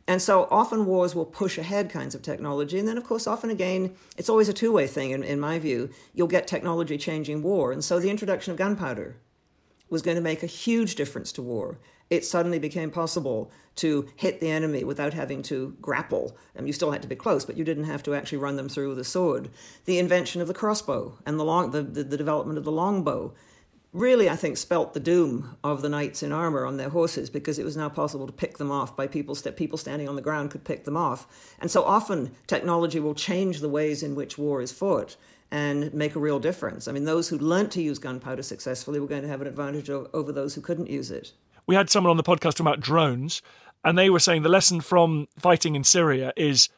And 0.09 0.23
so 0.23 0.47
often 0.51 0.87
wars 0.87 1.15
will 1.15 1.25
push 1.25 1.59
ahead 1.59 1.91
kinds 1.91 2.15
of 2.15 2.23
technology. 2.23 2.79
And 2.79 2.87
then, 2.87 2.99
of 2.99 3.05
course, 3.05 3.27
often 3.27 3.51
again, 3.51 3.95
it's 4.17 4.29
always 4.29 4.49
a 4.49 4.53
two 4.53 4.71
way 4.73 4.87
thing, 4.87 5.11
in, 5.11 5.25
in 5.25 5.41
my 5.41 5.59
view. 5.59 5.91
You'll 6.15 6.29
get 6.29 6.47
technology 6.47 6.97
changing 6.97 7.43
war. 7.43 7.73
And 7.73 7.85
so 7.85 7.99
the 7.99 8.11
introduction 8.11 8.53
of 8.53 8.59
gunpowder 8.59 9.17
was 9.89 10.03
going 10.03 10.17
to 10.17 10.23
make 10.23 10.43
a 10.43 10.47
huge 10.47 10.95
difference 10.95 11.33
to 11.33 11.43
war. 11.43 11.79
It 12.09 12.25
suddenly 12.25 12.59
became 12.59 12.91
possible 12.91 13.51
to 13.77 14.09
hit 14.17 14.41
the 14.41 14.51
enemy 14.51 14.85
without 14.85 15.13
having 15.13 15.43
to 15.43 15.77
grapple. 15.81 16.37
You 16.61 16.73
still 16.73 16.93
had 16.93 17.03
to 17.03 17.09
be 17.09 17.17
close, 17.17 17.45
but 17.45 17.57
you 17.57 17.65
didn't 17.65 17.85
have 17.85 18.03
to 18.05 18.15
actually 18.15 18.39
run 18.39 18.57
them 18.57 18.69
through 18.69 18.89
with 18.91 18.99
a 18.99 19.05
sword. 19.05 19.51
The 19.85 19.99
invention 19.99 20.41
of 20.41 20.49
the 20.49 20.55
crossbow 20.55 21.19
and 21.27 21.39
the, 21.39 21.45
long, 21.45 21.73
the, 21.73 21.83
the, 21.83 22.05
the 22.05 22.17
development 22.17 22.59
of 22.59 22.65
the 22.65 22.73
longbow 22.73 23.35
really, 23.93 24.29
I 24.29 24.37
think, 24.37 24.57
spelt 24.59 24.93
the 24.93 25.01
doom 25.01 25.57
of 25.65 25.81
the 25.81 25.89
knights 25.89 26.23
in 26.23 26.31
armor 26.31 26.67
on 26.67 26.77
their 26.77 26.91
horses 26.91 27.31
because 27.31 27.59
it 27.59 27.65
was 27.65 27.77
now 27.77 27.89
possible 27.89 28.27
to 28.27 28.33
pick 28.33 28.59
them 28.59 28.71
off 28.71 28.95
by 28.95 29.07
people, 29.07 29.35
people 29.35 29.79
standing 29.79 30.09
on 30.09 30.17
the 30.17 30.23
ground 30.23 30.51
could 30.51 30.65
pick 30.65 30.85
them 30.85 30.97
off. 30.97 31.27
And 31.61 31.71
so 31.71 31.83
often 31.83 32.33
technology 32.47 33.01
will 33.01 33.15
change 33.15 33.61
the 33.61 33.69
ways 33.69 34.03
in 34.03 34.15
which 34.15 34.37
war 34.37 34.61
is 34.61 34.71
fought 34.71 35.17
and 35.51 35.95
make 35.95 36.15
a 36.15 36.21
real 36.21 36.39
difference. 36.39 36.89
I 36.89 36.93
mean, 36.93 37.05
those 37.05 37.29
who 37.29 37.39
learnt 37.39 37.73
to 37.73 37.83
use 37.83 37.99
gunpowder 37.99 38.43
successfully 38.43 39.01
were 39.01 39.07
going 39.07 39.23
to 39.23 39.29
have 39.29 39.41
an 39.41 39.47
advantage 39.47 39.89
over 39.89 40.33
those 40.33 40.55
who 40.55 40.61
couldn't 40.61 40.91
use 40.91 41.11
it. 41.11 41.33
We 41.67 41.75
had 41.75 41.91
someone 41.91 42.11
on 42.11 42.17
the 42.17 42.23
podcast 42.23 42.55
talking 42.55 42.67
about 42.67 42.81
drones, 42.81 43.43
and 43.85 43.99
they 43.99 44.11
were 44.11 44.19
saying 44.19 44.43
the 44.43 44.49
lesson 44.49 44.81
from 44.81 45.29
fighting 45.39 45.75
in 45.75 45.85
Syria 45.85 46.33
is 46.37 46.69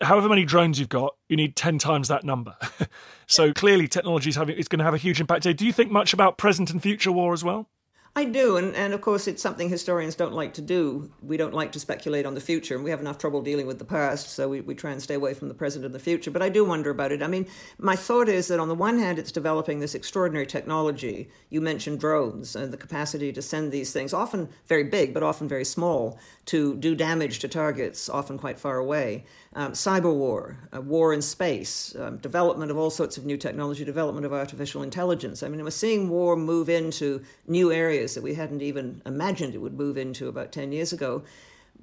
however 0.00 0.28
many 0.28 0.44
drones 0.44 0.78
you've 0.78 0.88
got, 0.88 1.14
you 1.28 1.36
need 1.36 1.56
10 1.56 1.78
times 1.78 2.08
that 2.08 2.24
number. 2.24 2.56
so 3.26 3.52
clearly 3.52 3.88
technology 3.88 4.30
is, 4.30 4.36
having, 4.36 4.56
is 4.56 4.68
going 4.68 4.78
to 4.78 4.84
have 4.84 4.94
a 4.94 4.98
huge 4.98 5.20
impact. 5.20 5.42
Do 5.42 5.66
you 5.66 5.72
think 5.72 5.90
much 5.90 6.12
about 6.12 6.38
present 6.38 6.70
and 6.70 6.82
future 6.82 7.12
war 7.12 7.32
as 7.32 7.44
well? 7.44 7.68
I 8.18 8.24
do, 8.24 8.56
and, 8.56 8.74
and 8.74 8.94
of 8.94 9.00
course, 9.00 9.28
it's 9.28 9.40
something 9.40 9.68
historians 9.68 10.16
don't 10.16 10.32
like 10.32 10.54
to 10.54 10.60
do. 10.60 11.08
We 11.22 11.36
don't 11.36 11.54
like 11.54 11.70
to 11.70 11.78
speculate 11.78 12.26
on 12.26 12.34
the 12.34 12.40
future, 12.40 12.74
and 12.74 12.82
we 12.82 12.90
have 12.90 12.98
enough 12.98 13.16
trouble 13.16 13.42
dealing 13.42 13.68
with 13.68 13.78
the 13.78 13.84
past, 13.84 14.30
so 14.30 14.48
we, 14.48 14.60
we 14.60 14.74
try 14.74 14.90
and 14.90 15.00
stay 15.00 15.14
away 15.14 15.34
from 15.34 15.46
the 15.46 15.54
present 15.54 15.84
and 15.84 15.94
the 15.94 16.00
future. 16.00 16.32
But 16.32 16.42
I 16.42 16.48
do 16.48 16.64
wonder 16.64 16.90
about 16.90 17.12
it. 17.12 17.22
I 17.22 17.28
mean, 17.28 17.46
my 17.78 17.94
thought 17.94 18.28
is 18.28 18.48
that 18.48 18.58
on 18.58 18.66
the 18.66 18.74
one 18.74 18.98
hand, 18.98 19.20
it's 19.20 19.30
developing 19.30 19.78
this 19.78 19.94
extraordinary 19.94 20.46
technology. 20.48 21.30
You 21.48 21.60
mentioned 21.60 22.00
drones 22.00 22.56
and 22.56 22.72
the 22.72 22.76
capacity 22.76 23.32
to 23.32 23.40
send 23.40 23.70
these 23.70 23.92
things, 23.92 24.12
often 24.12 24.48
very 24.66 24.82
big, 24.82 25.14
but 25.14 25.22
often 25.22 25.46
very 25.46 25.64
small, 25.64 26.18
to 26.46 26.74
do 26.74 26.96
damage 26.96 27.38
to 27.38 27.46
targets, 27.46 28.08
often 28.08 28.36
quite 28.36 28.58
far 28.58 28.78
away. 28.78 29.26
Um, 29.54 29.72
cyber 29.72 30.14
war, 30.14 30.58
uh, 30.74 30.80
war 30.80 31.12
in 31.12 31.22
space, 31.22 31.94
um, 31.96 32.16
development 32.18 32.70
of 32.70 32.76
all 32.76 32.90
sorts 32.90 33.16
of 33.16 33.24
new 33.24 33.36
technology, 33.36 33.84
development 33.84 34.26
of 34.26 34.32
artificial 34.32 34.82
intelligence. 34.82 35.42
I 35.42 35.48
mean, 35.48 35.62
we're 35.62 35.70
seeing 35.70 36.08
war 36.08 36.36
move 36.36 36.68
into 36.68 37.22
new 37.46 37.72
areas 37.72 38.07
areas 38.08 38.14
that 38.14 38.22
we 38.22 38.34
hadn't 38.34 38.62
even 38.62 39.02
imagined 39.04 39.54
it 39.54 39.58
would 39.58 39.78
move 39.78 39.98
into 39.98 40.28
about 40.28 40.52
10 40.52 40.72
years 40.72 40.92
ago. 40.92 41.22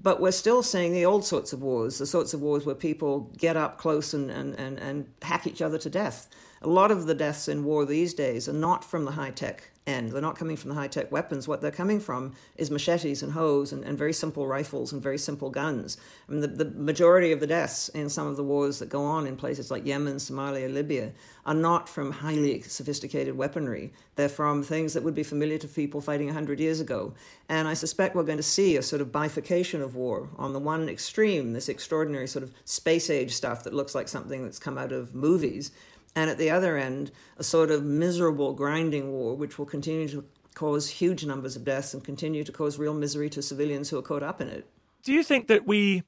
But 0.01 0.19
we're 0.19 0.31
still 0.31 0.61
seeing 0.61 0.93
the 0.93 1.05
old 1.05 1.23
sorts 1.23 1.53
of 1.53 1.61
wars, 1.61 1.99
the 1.99 2.05
sorts 2.05 2.33
of 2.33 2.41
wars 2.41 2.65
where 2.65 2.75
people 2.75 3.31
get 3.37 3.55
up 3.55 3.77
close 3.77 4.13
and, 4.13 4.29
and, 4.29 4.53
and, 4.59 4.77
and 4.79 5.05
hack 5.21 5.47
each 5.47 5.61
other 5.61 5.77
to 5.77 5.89
death. 5.89 6.27
A 6.61 6.67
lot 6.67 6.91
of 6.91 7.05
the 7.05 7.15
deaths 7.15 7.47
in 7.47 7.63
war 7.63 7.85
these 7.85 8.13
days 8.13 8.49
are 8.49 8.59
not 8.59 8.83
from 8.83 9.05
the 9.05 9.11
high 9.11 9.31
tech 9.31 9.69
end. 9.87 10.11
They're 10.11 10.21
not 10.21 10.37
coming 10.37 10.57
from 10.57 10.69
the 10.69 10.75
high 10.75 10.87
tech 10.87 11.11
weapons. 11.11 11.47
What 11.47 11.61
they're 11.61 11.71
coming 11.71 11.99
from 11.99 12.33
is 12.57 12.71
machetes 12.71 13.21
and 13.21 13.31
hoes 13.31 13.71
and, 13.71 13.83
and 13.83 13.97
very 13.97 14.13
simple 14.13 14.47
rifles 14.47 14.91
and 14.91 15.01
very 15.01 15.17
simple 15.17 15.49
guns. 15.49 15.97
I 16.27 16.31
mean, 16.31 16.41
the, 16.41 16.47
the 16.47 16.71
majority 16.71 17.31
of 17.31 17.39
the 17.39 17.47
deaths 17.47 17.89
in 17.89 18.09
some 18.09 18.27
of 18.27 18.35
the 18.35 18.43
wars 18.43 18.79
that 18.79 18.89
go 18.89 19.03
on 19.03 19.27
in 19.27 19.35
places 19.35 19.69
like 19.69 19.85
Yemen, 19.85 20.15
Somalia, 20.15 20.73
Libya 20.73 21.11
are 21.45 21.53
not 21.53 21.87
from 21.87 22.11
highly 22.11 22.61
sophisticated 22.61 23.37
weaponry. 23.37 23.93
They're 24.15 24.29
from 24.29 24.63
things 24.63 24.93
that 24.93 25.03
would 25.03 25.13
be 25.13 25.23
familiar 25.23 25.57
to 25.59 25.67
people 25.67 26.01
fighting 26.01 26.27
100 26.27 26.59
years 26.59 26.79
ago. 26.79 27.13
And 27.49 27.67
I 27.67 27.73
suspect 27.73 28.15
we're 28.15 28.23
going 28.23 28.37
to 28.37 28.43
see 28.43 28.77
a 28.77 28.81
sort 28.81 29.01
of 29.01 29.11
bifurcation 29.11 29.81
of 29.81 29.95
war. 29.95 30.29
On 30.37 30.53
the 30.53 30.59
one 30.59 30.89
extreme, 30.89 31.53
this 31.53 31.69
extraordinary 31.69 32.27
sort 32.27 32.43
of 32.43 32.51
space 32.65 33.09
age 33.09 33.33
stuff 33.33 33.63
that 33.63 33.73
looks 33.73 33.93
like 33.93 34.07
something 34.07 34.43
that's 34.43 34.59
come 34.59 34.77
out 34.77 34.91
of 34.91 35.13
movies 35.13 35.71
and 36.15 36.29
at 36.29 36.37
the 36.37 36.49
other 36.49 36.77
end, 36.77 37.11
a 37.37 37.43
sort 37.43 37.71
of 37.71 37.83
miserable 37.83 38.53
grinding 38.53 39.11
war, 39.11 39.35
which 39.35 39.57
will 39.57 39.65
continue 39.65 40.07
to 40.09 40.23
cause 40.53 40.89
huge 40.89 41.25
numbers 41.25 41.55
of 41.55 41.65
deaths 41.65 41.93
and 41.93 42.03
continue 42.03 42.43
to 42.43 42.51
cause 42.51 42.79
real 42.79 42.93
misery 42.93 43.29
to 43.29 43.41
civilians 43.41 43.89
who 43.89 43.97
are 43.97 44.01
caught 44.01 44.23
up 44.23 44.39
in 44.39 44.47
it. 44.47 44.65
Do 45.03 45.11
you 45.11 45.23
think 45.23 45.47
that 45.47 45.67
we 45.67 46.03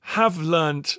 have 0.00 0.38
learned 0.38 0.96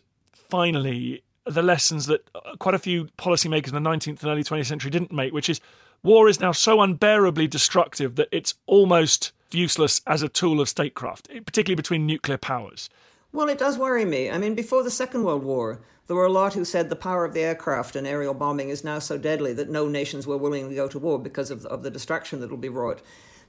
finally 0.49 1.23
the 1.45 1.63
lessons 1.63 2.05
that 2.05 2.29
uh, 2.35 2.55
quite 2.59 2.75
a 2.75 2.79
few 2.79 3.05
policymakers 3.17 3.73
in 3.73 3.83
the 3.83 3.89
19th 3.89 4.21
and 4.21 4.25
early 4.25 4.43
20th 4.43 4.67
century 4.67 4.91
didn't 4.91 5.11
make, 5.11 5.33
which 5.33 5.49
is 5.49 5.59
war 6.03 6.27
is 6.29 6.39
now 6.39 6.51
so 6.51 6.81
unbearably 6.81 7.47
destructive 7.47 8.15
that 8.15 8.27
it's 8.31 8.55
almost 8.67 9.31
useless 9.51 10.01
as 10.05 10.21
a 10.21 10.29
tool 10.29 10.61
of 10.61 10.69
statecraft, 10.69 11.29
particularly 11.45 11.75
between 11.75 12.05
nuclear 12.05 12.37
powers? 12.37 12.89
Well, 13.33 13.49
it 13.49 13.57
does 13.57 13.77
worry 13.77 14.05
me. 14.05 14.29
I 14.29 14.37
mean, 14.37 14.55
before 14.55 14.83
the 14.83 14.91
Second 14.91 15.23
World 15.23 15.43
War, 15.43 15.79
there 16.11 16.17
were 16.17 16.25
a 16.25 16.29
lot 16.29 16.55
who 16.55 16.65
said 16.65 16.89
the 16.89 16.95
power 16.97 17.23
of 17.23 17.33
the 17.33 17.39
aircraft 17.39 17.95
and 17.95 18.05
aerial 18.05 18.33
bombing 18.33 18.67
is 18.67 18.83
now 18.83 18.99
so 18.99 19.17
deadly 19.17 19.53
that 19.53 19.69
no 19.69 19.87
nations 19.87 20.27
were 20.27 20.35
willing 20.35 20.67
to 20.67 20.75
go 20.75 20.85
to 20.85 20.99
war 20.99 21.17
because 21.17 21.49
of, 21.49 21.65
of 21.67 21.83
the 21.83 21.89
destruction 21.89 22.41
that 22.41 22.49
will 22.49 22.57
be 22.57 22.67
wrought. 22.67 23.01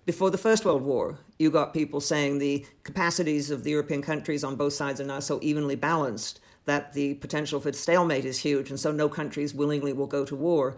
Before 0.07 0.31
the 0.31 0.38
First 0.38 0.64
World 0.64 0.83
War, 0.83 1.18
you 1.40 1.51
got 1.51 1.75
people 1.75 2.01
saying 2.01 2.38
the 2.38 2.64
capacities 2.85 3.51
of 3.51 3.64
the 3.64 3.72
European 3.72 4.01
countries 4.01 4.44
on 4.44 4.55
both 4.55 4.75
sides 4.75 5.01
are 5.01 5.05
now 5.05 5.18
so 5.18 5.40
evenly 5.42 5.75
balanced 5.75 6.38
that 6.64 6.92
the 6.92 7.14
potential 7.14 7.59
for 7.59 7.72
stalemate 7.72 8.25
is 8.25 8.38
huge, 8.38 8.70
and 8.70 8.79
so 8.79 8.92
no 8.92 9.09
countries 9.09 9.53
willingly 9.53 9.92
will 9.92 10.07
go 10.07 10.25
to 10.25 10.37
war. 10.37 10.77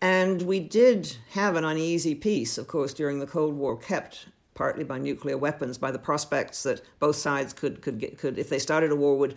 And 0.00 0.40
we 0.40 0.58
did 0.58 1.18
have 1.32 1.54
an 1.54 1.66
uneasy 1.66 2.14
peace, 2.14 2.56
of 2.56 2.66
course, 2.66 2.94
during 2.94 3.18
the 3.18 3.26
Cold 3.26 3.54
War, 3.54 3.76
kept 3.76 4.28
partly 4.54 4.84
by 4.84 4.96
nuclear 4.96 5.36
weapons, 5.36 5.76
by 5.76 5.90
the 5.90 5.98
prospects 5.98 6.62
that 6.62 6.80
both 6.98 7.16
sides 7.16 7.52
could 7.52 7.82
could 7.82 7.98
get 7.98 8.16
could 8.16 8.38
if 8.38 8.48
they 8.48 8.58
started 8.58 8.90
a 8.90 8.96
war 8.96 9.18
would 9.18 9.36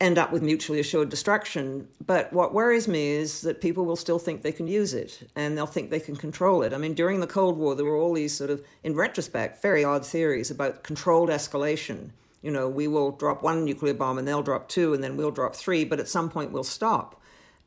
end 0.00 0.18
up 0.18 0.32
with 0.32 0.42
mutually 0.42 0.80
assured 0.80 1.08
destruction. 1.08 1.88
But 2.04 2.32
what 2.32 2.52
worries 2.52 2.88
me 2.88 3.10
is 3.10 3.42
that 3.42 3.60
people 3.60 3.84
will 3.84 3.96
still 3.96 4.18
think 4.18 4.42
they 4.42 4.52
can 4.52 4.66
use 4.66 4.92
it 4.92 5.28
and 5.36 5.56
they'll 5.56 5.66
think 5.66 5.90
they 5.90 6.00
can 6.00 6.16
control 6.16 6.62
it. 6.62 6.72
I 6.72 6.78
mean, 6.78 6.94
during 6.94 7.20
the 7.20 7.26
Cold 7.26 7.56
War, 7.56 7.74
there 7.74 7.84
were 7.84 7.96
all 7.96 8.12
these 8.12 8.34
sort 8.34 8.50
of, 8.50 8.64
in 8.82 8.94
retrospect, 8.94 9.62
very 9.62 9.84
odd 9.84 10.04
theories 10.04 10.50
about 10.50 10.82
controlled 10.82 11.28
escalation. 11.28 12.10
You 12.42 12.50
know, 12.50 12.68
we 12.68 12.88
will 12.88 13.12
drop 13.12 13.42
one 13.42 13.64
nuclear 13.64 13.94
bomb 13.94 14.18
and 14.18 14.26
they'll 14.26 14.42
drop 14.42 14.68
two 14.68 14.94
and 14.94 15.02
then 15.02 15.16
we'll 15.16 15.30
drop 15.30 15.54
three, 15.54 15.84
but 15.84 16.00
at 16.00 16.08
some 16.08 16.28
point 16.28 16.52
we'll 16.52 16.64
stop. 16.64 17.20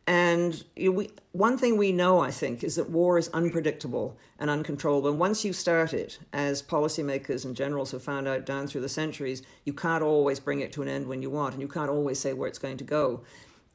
And 0.08 0.64
you 0.78 0.92
know, 0.92 0.98
we, 0.98 1.10
one 1.34 1.58
thing 1.58 1.76
we 1.76 1.92
know, 1.92 2.20
I 2.22 2.32
think, 2.32 2.64
is 2.64 2.76
that 2.78 2.90
war 2.90 3.18
is 3.18 3.28
unpredictable 3.30 4.18
and 4.40 4.50
uncontrollable. 4.50 5.10
And 5.10 5.20
once 5.20 5.44
you 5.44 5.52
start 5.52 5.94
it, 5.94 6.18
as 6.32 6.64
policymakers 6.64 7.44
and 7.44 7.54
generals 7.54 7.92
have 7.92 8.02
found 8.02 8.26
out 8.26 8.46
down 8.46 8.68
through 8.68 8.82
the 8.82 8.90
centuries, 8.90 9.44
you 9.66 9.74
can't 9.74 10.02
always 10.02 10.40
bring 10.40 10.62
it 10.62 10.72
to 10.74 10.82
an 10.82 10.88
end 10.88 11.08
when 11.08 11.22
you 11.22 11.30
want, 11.30 11.54
and 11.54 11.62
you 11.62 11.68
can't 11.68 11.90
always 11.90 12.20
say 12.20 12.32
where 12.32 12.48
it's 12.48 12.58
going 12.58 12.78
to 12.78 12.86
go. 12.86 13.22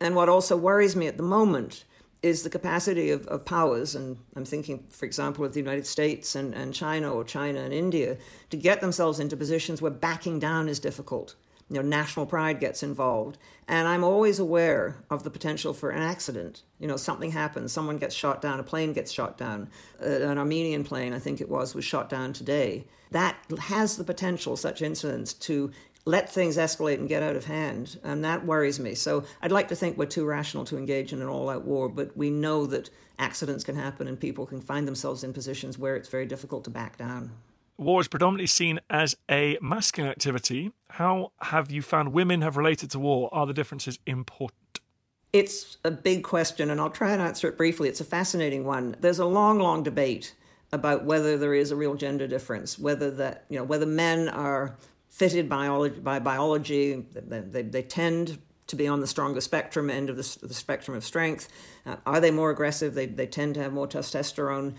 And 0.01 0.17
what 0.17 0.31
also 0.31 0.57
worries 0.57 0.97
me 0.97 1.07
at 1.07 1.19
the 1.19 1.23
moment 1.23 1.85
is 2.23 2.45
the 2.45 2.51
capacity 2.51 3.11
of, 3.11 3.27
of 3.27 3.45
powers, 3.45 3.95
and 3.95 4.17
I'm 4.35 4.45
thinking, 4.47 4.87
for 4.89 5.05
example, 5.05 5.45
of 5.45 5.53
the 5.53 5.61
United 5.61 5.87
States 5.87 6.35
and, 6.35 6.55
and 6.55 6.73
China 6.73 7.13
or 7.13 7.25
China 7.25 7.61
and 7.61 7.75
India, 7.75 8.17
to 8.49 8.57
get 8.57 8.81
themselves 8.81 9.21
into 9.21 9.37
positions 9.37 9.83
where 9.83 9.91
backing 9.91 10.39
down 10.39 10.69
is 10.69 10.79
difficult 10.79 11.35
you 11.73 11.79
know, 11.79 11.89
national 11.89 12.27
pride 12.27 12.61
gets 12.61 12.83
involved. 12.83 13.39
And 13.67 13.89
I'm 13.89 14.05
always 14.05 14.39
aware 14.39 15.03
of 15.09 15.25
the 15.25 15.31
potential 15.31 15.73
for 15.73 15.89
an 15.89 16.03
accident. 16.03 16.63
You 16.79 16.87
know, 16.87 16.99
something 16.99 17.31
happens, 17.31 17.73
someone 17.73 17.97
gets 17.97 18.15
shot 18.15 18.43
down, 18.43 18.61
a 18.61 18.63
plane 18.63 18.93
gets 18.93 19.11
shot 19.11 19.39
down. 19.39 19.71
Uh, 19.99 20.07
an 20.07 20.37
Armenian 20.37 20.85
plane, 20.85 21.15
I 21.15 21.19
think 21.19 21.41
it 21.41 21.49
was, 21.49 21.75
was 21.75 21.85
shot 21.85 22.11
down 22.11 22.35
today. 22.35 22.85
That 23.11 23.39
has 23.59 23.97
the 23.97 24.05
potential, 24.05 24.55
such 24.57 24.83
incidents, 24.83 25.33
to 25.35 25.71
let 26.05 26.29
things 26.29 26.59
escalate 26.59 26.99
and 26.99 27.09
get 27.09 27.23
out 27.23 27.37
of 27.37 27.47
hand. 27.47 27.99
And 28.03 28.23
that 28.23 28.45
worries 28.45 28.79
me. 28.79 28.95
So 28.95 29.25
I'd 29.41 29.53
like 29.53 29.69
to 29.69 29.77
think 29.77 29.97
we're 29.97 30.07
too 30.07 30.27
rational 30.27 30.67
to 30.67 30.77
engage 30.77 31.15
in 31.15 31.23
an 31.23 31.29
all 31.29 31.49
out 31.49 31.65
war, 31.65 31.89
but 31.89 32.15
we 32.15 32.29
know 32.29 32.67
that 32.67 32.91
accidents 33.19 33.65
can 33.65 33.77
happen 33.77 34.09
and 34.09 34.21
people 34.21 34.45
can 34.45 34.61
find 34.61 34.87
themselves 34.87 35.25
in 35.25 35.33
positions 35.33 35.79
where 35.79 35.97
it's 35.97 36.11
very 36.11 36.27
difficult 36.27 36.65
to 36.65 36.71
back 36.71 36.99
down 36.99 37.31
war 37.79 38.01
is 38.01 38.09
predominantly 38.09 38.47
seen 38.47 38.81
as 38.91 39.17
a 39.31 39.59
masculine 39.61 40.11
activity. 40.11 40.73
How 40.91 41.33
have 41.41 41.71
you 41.71 41.83
found 41.83 42.13
women 42.13 42.43
have 42.43 42.57
related 42.57 42.91
to 42.93 42.99
war? 42.99 43.29
Are 43.33 43.47
the 43.47 43.55
differences 43.55 43.99
important? 44.07 44.81
It's 45.33 45.79
a 45.85 45.91
big 45.91 46.25
question, 46.25 46.71
and 46.71 46.81
I'll 46.81 46.91
try 46.91 47.13
and 47.13 47.23
answer 47.23 47.49
it 47.49 47.57
briefly. 47.57 47.89
It's 47.89 48.01
a 48.01 48.05
fascinating 48.05 48.65
one. 48.65 48.97
There's 49.01 49.19
a 49.19 49.25
long, 49.25 49.59
long 49.59 49.83
debate 49.83 50.35
about 50.73 51.05
whether 51.05 51.39
there 51.39 51.55
is 51.55 51.71
a 51.71 51.77
real 51.77 51.95
gender 51.95 52.27
difference, 52.27 52.79
whether 52.79 53.11
that 53.13 53.45
you 53.49 53.59
know 53.59 53.65
whether 53.65 53.87
men 53.87 54.29
are 54.29 54.77
fitted 55.09 55.49
biology, 55.49 56.01
by 56.01 56.19
biology, 56.19 57.05
they, 57.15 57.41
they, 57.41 57.63
they 57.63 57.83
tend 57.83 58.39
to 58.67 58.77
be 58.77 58.89
on 58.89 59.01
the 59.01 59.07
stronger 59.07 59.41
spectrum 59.41 59.91
end 59.91 60.09
of 60.09 60.17
the, 60.17 60.47
the 60.47 60.55
spectrum 60.55 60.97
of 60.97 61.05
strength. 61.05 61.49
Uh, 61.85 61.97
are 62.07 62.21
they 62.21 62.31
more 62.31 62.51
aggressive? 62.51 62.95
They, 62.95 63.05
they 63.05 63.27
tend 63.27 63.55
to 63.55 63.63
have 63.63 63.73
more 63.73 63.87
testosterone 63.87 64.75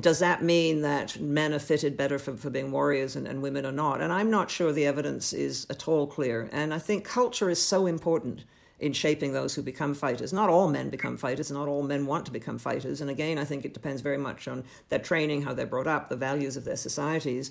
does 0.00 0.20
that 0.20 0.42
mean 0.42 0.82
that 0.82 1.18
men 1.20 1.52
are 1.52 1.58
fitted 1.58 1.96
better 1.96 2.18
for, 2.18 2.36
for 2.36 2.50
being 2.50 2.70
warriors 2.70 3.16
and, 3.16 3.26
and 3.26 3.42
women 3.42 3.66
are 3.66 3.72
not? 3.72 4.00
And 4.00 4.12
I'm 4.12 4.30
not 4.30 4.50
sure 4.50 4.72
the 4.72 4.86
evidence 4.86 5.32
is 5.32 5.66
at 5.70 5.88
all 5.88 6.06
clear. 6.06 6.48
And 6.52 6.72
I 6.72 6.78
think 6.78 7.04
culture 7.04 7.50
is 7.50 7.60
so 7.60 7.86
important 7.86 8.44
in 8.78 8.92
shaping 8.92 9.32
those 9.32 9.54
who 9.54 9.62
become 9.62 9.94
fighters. 9.94 10.32
Not 10.32 10.50
all 10.50 10.68
men 10.68 10.88
become 10.88 11.16
fighters, 11.16 11.50
not 11.50 11.66
all 11.66 11.82
men 11.82 12.06
want 12.06 12.26
to 12.26 12.32
become 12.32 12.58
fighters. 12.58 13.00
And 13.00 13.10
again, 13.10 13.38
I 13.38 13.44
think 13.44 13.64
it 13.64 13.74
depends 13.74 14.02
very 14.02 14.18
much 14.18 14.46
on 14.46 14.64
their 14.88 15.00
training, 15.00 15.42
how 15.42 15.52
they're 15.52 15.66
brought 15.66 15.88
up, 15.88 16.08
the 16.08 16.16
values 16.16 16.56
of 16.56 16.64
their 16.64 16.76
societies. 16.76 17.50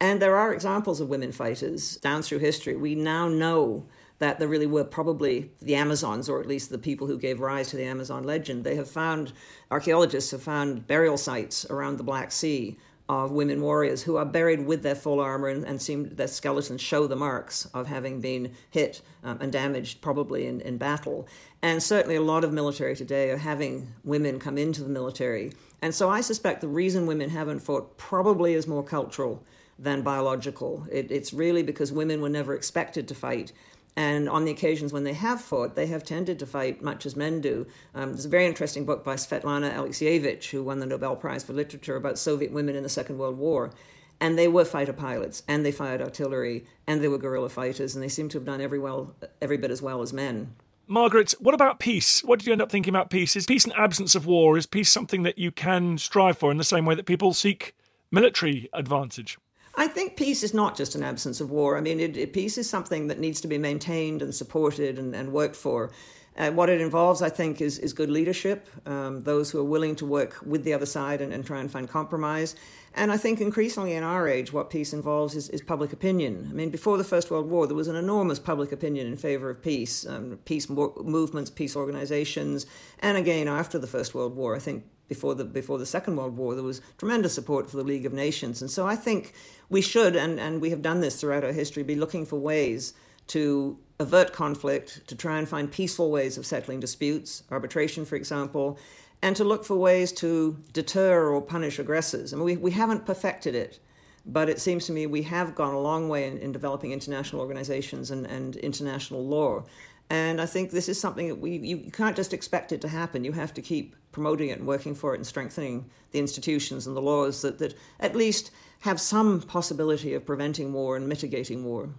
And 0.00 0.22
there 0.22 0.36
are 0.36 0.54
examples 0.54 1.00
of 1.00 1.08
women 1.08 1.32
fighters 1.32 1.96
down 1.96 2.22
through 2.22 2.38
history. 2.38 2.76
We 2.76 2.94
now 2.94 3.26
know 3.26 3.86
that 4.18 4.38
there 4.38 4.48
really 4.48 4.66
were 4.66 4.84
probably 4.84 5.50
the 5.60 5.74
Amazons, 5.74 6.28
or 6.28 6.40
at 6.40 6.46
least 6.46 6.70
the 6.70 6.78
people 6.78 7.06
who 7.06 7.18
gave 7.18 7.40
rise 7.40 7.70
to 7.70 7.76
the 7.76 7.84
Amazon 7.84 8.24
legend. 8.24 8.64
They 8.64 8.76
have 8.76 8.90
found, 8.90 9.32
archaeologists 9.70 10.32
have 10.32 10.42
found 10.42 10.86
burial 10.86 11.16
sites 11.16 11.64
around 11.70 11.98
the 11.98 12.04
Black 12.04 12.32
Sea 12.32 12.76
of 13.08 13.30
women 13.30 13.60
warriors 13.62 14.02
who 14.02 14.16
are 14.16 14.24
buried 14.24 14.66
with 14.66 14.82
their 14.82 14.94
full 14.94 15.18
armor 15.18 15.48
and, 15.48 15.64
and 15.64 15.80
seem 15.80 16.14
their 16.14 16.26
skeletons 16.26 16.80
show 16.80 17.06
the 17.06 17.16
marks 17.16 17.64
of 17.72 17.86
having 17.86 18.20
been 18.20 18.52
hit 18.70 19.00
um, 19.24 19.38
and 19.40 19.50
damaged, 19.50 20.02
probably 20.02 20.46
in, 20.46 20.60
in 20.60 20.76
battle. 20.76 21.26
And 21.62 21.82
certainly, 21.82 22.16
a 22.16 22.22
lot 22.22 22.44
of 22.44 22.52
military 22.52 22.94
today 22.94 23.30
are 23.30 23.38
having 23.38 23.94
women 24.04 24.38
come 24.38 24.58
into 24.58 24.82
the 24.82 24.90
military. 24.90 25.52
And 25.80 25.94
so, 25.94 26.10
I 26.10 26.20
suspect 26.20 26.60
the 26.60 26.68
reason 26.68 27.06
women 27.06 27.30
haven't 27.30 27.60
fought 27.60 27.96
probably 27.96 28.52
is 28.52 28.66
more 28.66 28.84
cultural 28.84 29.42
than 29.78 30.02
biological. 30.02 30.86
It, 30.90 31.10
it's 31.10 31.32
really 31.32 31.62
because 31.62 31.92
women 31.92 32.20
were 32.20 32.28
never 32.28 32.54
expected 32.54 33.08
to 33.08 33.14
fight. 33.14 33.52
And 33.98 34.28
on 34.28 34.44
the 34.44 34.52
occasions 34.52 34.92
when 34.92 35.02
they 35.02 35.12
have 35.14 35.40
fought, 35.40 35.74
they 35.74 35.88
have 35.88 36.04
tended 36.04 36.38
to 36.38 36.46
fight 36.46 36.80
much 36.80 37.04
as 37.04 37.16
men 37.16 37.40
do. 37.40 37.66
Um, 37.96 38.12
there's 38.12 38.26
a 38.26 38.28
very 38.28 38.46
interesting 38.46 38.84
book 38.84 39.02
by 39.02 39.16
Svetlana 39.16 39.74
Alexievich, 39.74 40.50
who 40.50 40.62
won 40.62 40.78
the 40.78 40.86
Nobel 40.86 41.16
Prize 41.16 41.42
for 41.42 41.52
Literature, 41.52 41.96
about 41.96 42.16
Soviet 42.16 42.52
women 42.52 42.76
in 42.76 42.84
the 42.84 42.88
Second 42.88 43.18
World 43.18 43.36
War. 43.36 43.72
And 44.20 44.38
they 44.38 44.46
were 44.46 44.64
fighter 44.64 44.92
pilots, 44.92 45.42
and 45.48 45.66
they 45.66 45.72
fired 45.72 46.00
artillery, 46.00 46.64
and 46.86 47.02
they 47.02 47.08
were 47.08 47.18
guerrilla 47.18 47.48
fighters, 47.48 47.96
and 47.96 48.04
they 48.04 48.08
seem 48.08 48.28
to 48.28 48.38
have 48.38 48.44
done 48.44 48.60
every, 48.60 48.78
well, 48.78 49.16
every 49.42 49.56
bit 49.56 49.72
as 49.72 49.82
well 49.82 50.00
as 50.00 50.12
men. 50.12 50.54
Margaret, 50.86 51.34
what 51.40 51.56
about 51.56 51.80
peace? 51.80 52.22
What 52.22 52.38
did 52.38 52.46
you 52.46 52.52
end 52.52 52.62
up 52.62 52.70
thinking 52.70 52.94
about 52.94 53.10
peace? 53.10 53.34
Is 53.34 53.46
peace 53.46 53.64
an 53.64 53.72
absence 53.76 54.14
of 54.14 54.26
war? 54.26 54.56
Is 54.56 54.66
peace 54.66 54.92
something 54.92 55.24
that 55.24 55.38
you 55.38 55.50
can 55.50 55.98
strive 55.98 56.38
for 56.38 56.52
in 56.52 56.56
the 56.56 56.62
same 56.62 56.86
way 56.86 56.94
that 56.94 57.06
people 57.06 57.34
seek 57.34 57.74
military 58.12 58.68
advantage? 58.72 59.38
I 59.78 59.86
think 59.86 60.16
peace 60.16 60.42
is 60.42 60.52
not 60.52 60.76
just 60.76 60.96
an 60.96 61.04
absence 61.04 61.40
of 61.40 61.52
war. 61.52 61.78
I 61.78 61.80
mean, 61.80 62.00
it, 62.00 62.16
it, 62.16 62.32
peace 62.32 62.58
is 62.58 62.68
something 62.68 63.06
that 63.06 63.20
needs 63.20 63.40
to 63.42 63.48
be 63.48 63.58
maintained 63.58 64.22
and 64.22 64.34
supported 64.34 64.98
and, 64.98 65.14
and 65.14 65.32
worked 65.32 65.54
for. 65.54 65.92
Uh, 66.36 66.50
what 66.50 66.68
it 66.68 66.80
involves, 66.80 67.22
I 67.22 67.28
think, 67.28 67.60
is, 67.60 67.78
is 67.78 67.92
good 67.92 68.10
leadership, 68.10 68.68
um, 68.86 69.22
those 69.22 69.52
who 69.52 69.60
are 69.60 69.64
willing 69.64 69.94
to 69.96 70.04
work 70.04 70.40
with 70.44 70.64
the 70.64 70.72
other 70.74 70.86
side 70.86 71.20
and, 71.20 71.32
and, 71.32 71.46
try 71.46 71.60
and 71.60 71.70
find 71.70 71.88
compromise. 71.88 72.56
And 72.94 73.12
I 73.12 73.16
think 73.16 73.40
increasingly 73.40 73.92
in 73.92 74.02
our 74.02 74.28
age, 74.28 74.52
what 74.52 74.68
peace 74.68 74.92
involves 74.92 75.36
is, 75.36 75.48
is 75.50 75.62
public 75.62 75.92
opinion. 75.92 76.48
I 76.50 76.54
mean, 76.54 76.70
before 76.70 76.98
the 76.98 77.04
First 77.04 77.30
World 77.30 77.48
War, 77.48 77.68
there 77.68 77.76
was 77.76 77.88
an 77.88 77.96
enormous 77.96 78.40
public 78.40 78.72
opinion 78.72 79.06
in 79.06 79.16
favor 79.16 79.48
of 79.48 79.62
peace, 79.62 80.04
um, 80.06 80.40
peace 80.44 80.68
movements, 80.68 81.50
peace 81.50 81.76
organizations. 81.76 82.66
And 82.98 83.16
again, 83.16 83.46
after 83.46 83.78
the 83.78 83.86
First 83.86 84.12
World 84.12 84.34
War, 84.34 84.56
I 84.56 84.58
think 84.58 84.84
before 85.08 85.34
the 85.34 85.44
before 85.44 85.78
the 85.78 85.86
Second 85.86 86.16
World 86.16 86.36
War, 86.36 86.54
there 86.54 86.62
was 86.62 86.80
tremendous 86.98 87.32
support 87.34 87.70
for 87.70 87.78
the 87.78 87.82
League 87.82 88.06
of 88.06 88.12
Nations, 88.12 88.60
and 88.60 88.70
so 88.70 88.86
I 88.86 88.94
think 88.94 89.32
we 89.68 89.80
should, 89.80 90.16
and, 90.16 90.40
and 90.40 90.60
we 90.60 90.70
have 90.70 90.82
done 90.82 91.00
this 91.00 91.20
throughout 91.20 91.44
our 91.44 91.52
history, 91.52 91.82
be 91.82 91.94
looking 91.94 92.24
for 92.24 92.36
ways 92.36 92.94
to 93.28 93.78
avert 94.00 94.32
conflict, 94.32 95.06
to 95.08 95.14
try 95.14 95.38
and 95.38 95.48
find 95.48 95.70
peaceful 95.70 96.10
ways 96.10 96.38
of 96.38 96.46
settling 96.46 96.80
disputes, 96.80 97.42
arbitration, 97.50 98.04
for 98.04 98.16
example, 98.16 98.78
and 99.20 99.36
to 99.36 99.44
look 99.44 99.64
for 99.64 99.76
ways 99.76 100.12
to 100.12 100.56
deter 100.72 101.28
or 101.28 101.42
punish 101.42 101.78
aggressors. 101.78 102.32
I 102.32 102.36
mean, 102.36 102.44
we, 102.44 102.56
we 102.56 102.70
haven't 102.70 103.04
perfected 103.04 103.54
it, 103.54 103.80
but 104.24 104.48
it 104.48 104.60
seems 104.60 104.86
to 104.86 104.92
me 104.92 105.06
we 105.06 105.22
have 105.22 105.54
gone 105.54 105.74
a 105.74 105.80
long 105.80 106.08
way 106.08 106.26
in, 106.26 106.38
in 106.38 106.52
developing 106.52 106.92
international 106.92 107.42
organizations 107.42 108.10
and, 108.10 108.26
and 108.26 108.56
international 108.56 109.26
law. 109.26 109.64
And 110.10 110.40
I 110.40 110.46
think 110.46 110.70
this 110.70 110.88
is 110.88 110.98
something 110.98 111.28
that 111.28 111.34
we 111.34 111.58
you 111.58 111.90
can't 111.92 112.16
just 112.16 112.32
expect 112.32 112.72
it 112.72 112.80
to 112.80 112.88
happen. 112.88 113.24
You 113.24 113.32
have 113.32 113.52
to 113.54 113.62
keep 113.62 113.94
promoting 114.12 114.48
it 114.48 114.58
and 114.58 114.66
working 114.66 114.94
for 114.94 115.12
it 115.12 115.18
and 115.18 115.26
strengthening 115.26 115.90
the 116.12 116.18
institutions 116.18 116.86
and 116.86 116.96
the 116.96 117.02
laws 117.02 117.42
that, 117.42 117.58
that 117.58 117.74
at 118.00 118.16
least 118.16 118.50
have 118.80 119.00
some 119.00 119.40
possibility 119.40 120.14
of 120.14 120.24
preventing 120.24 120.72
war 120.72 120.96
and 120.96 121.08
mitigating 121.08 121.64
war 121.64 121.90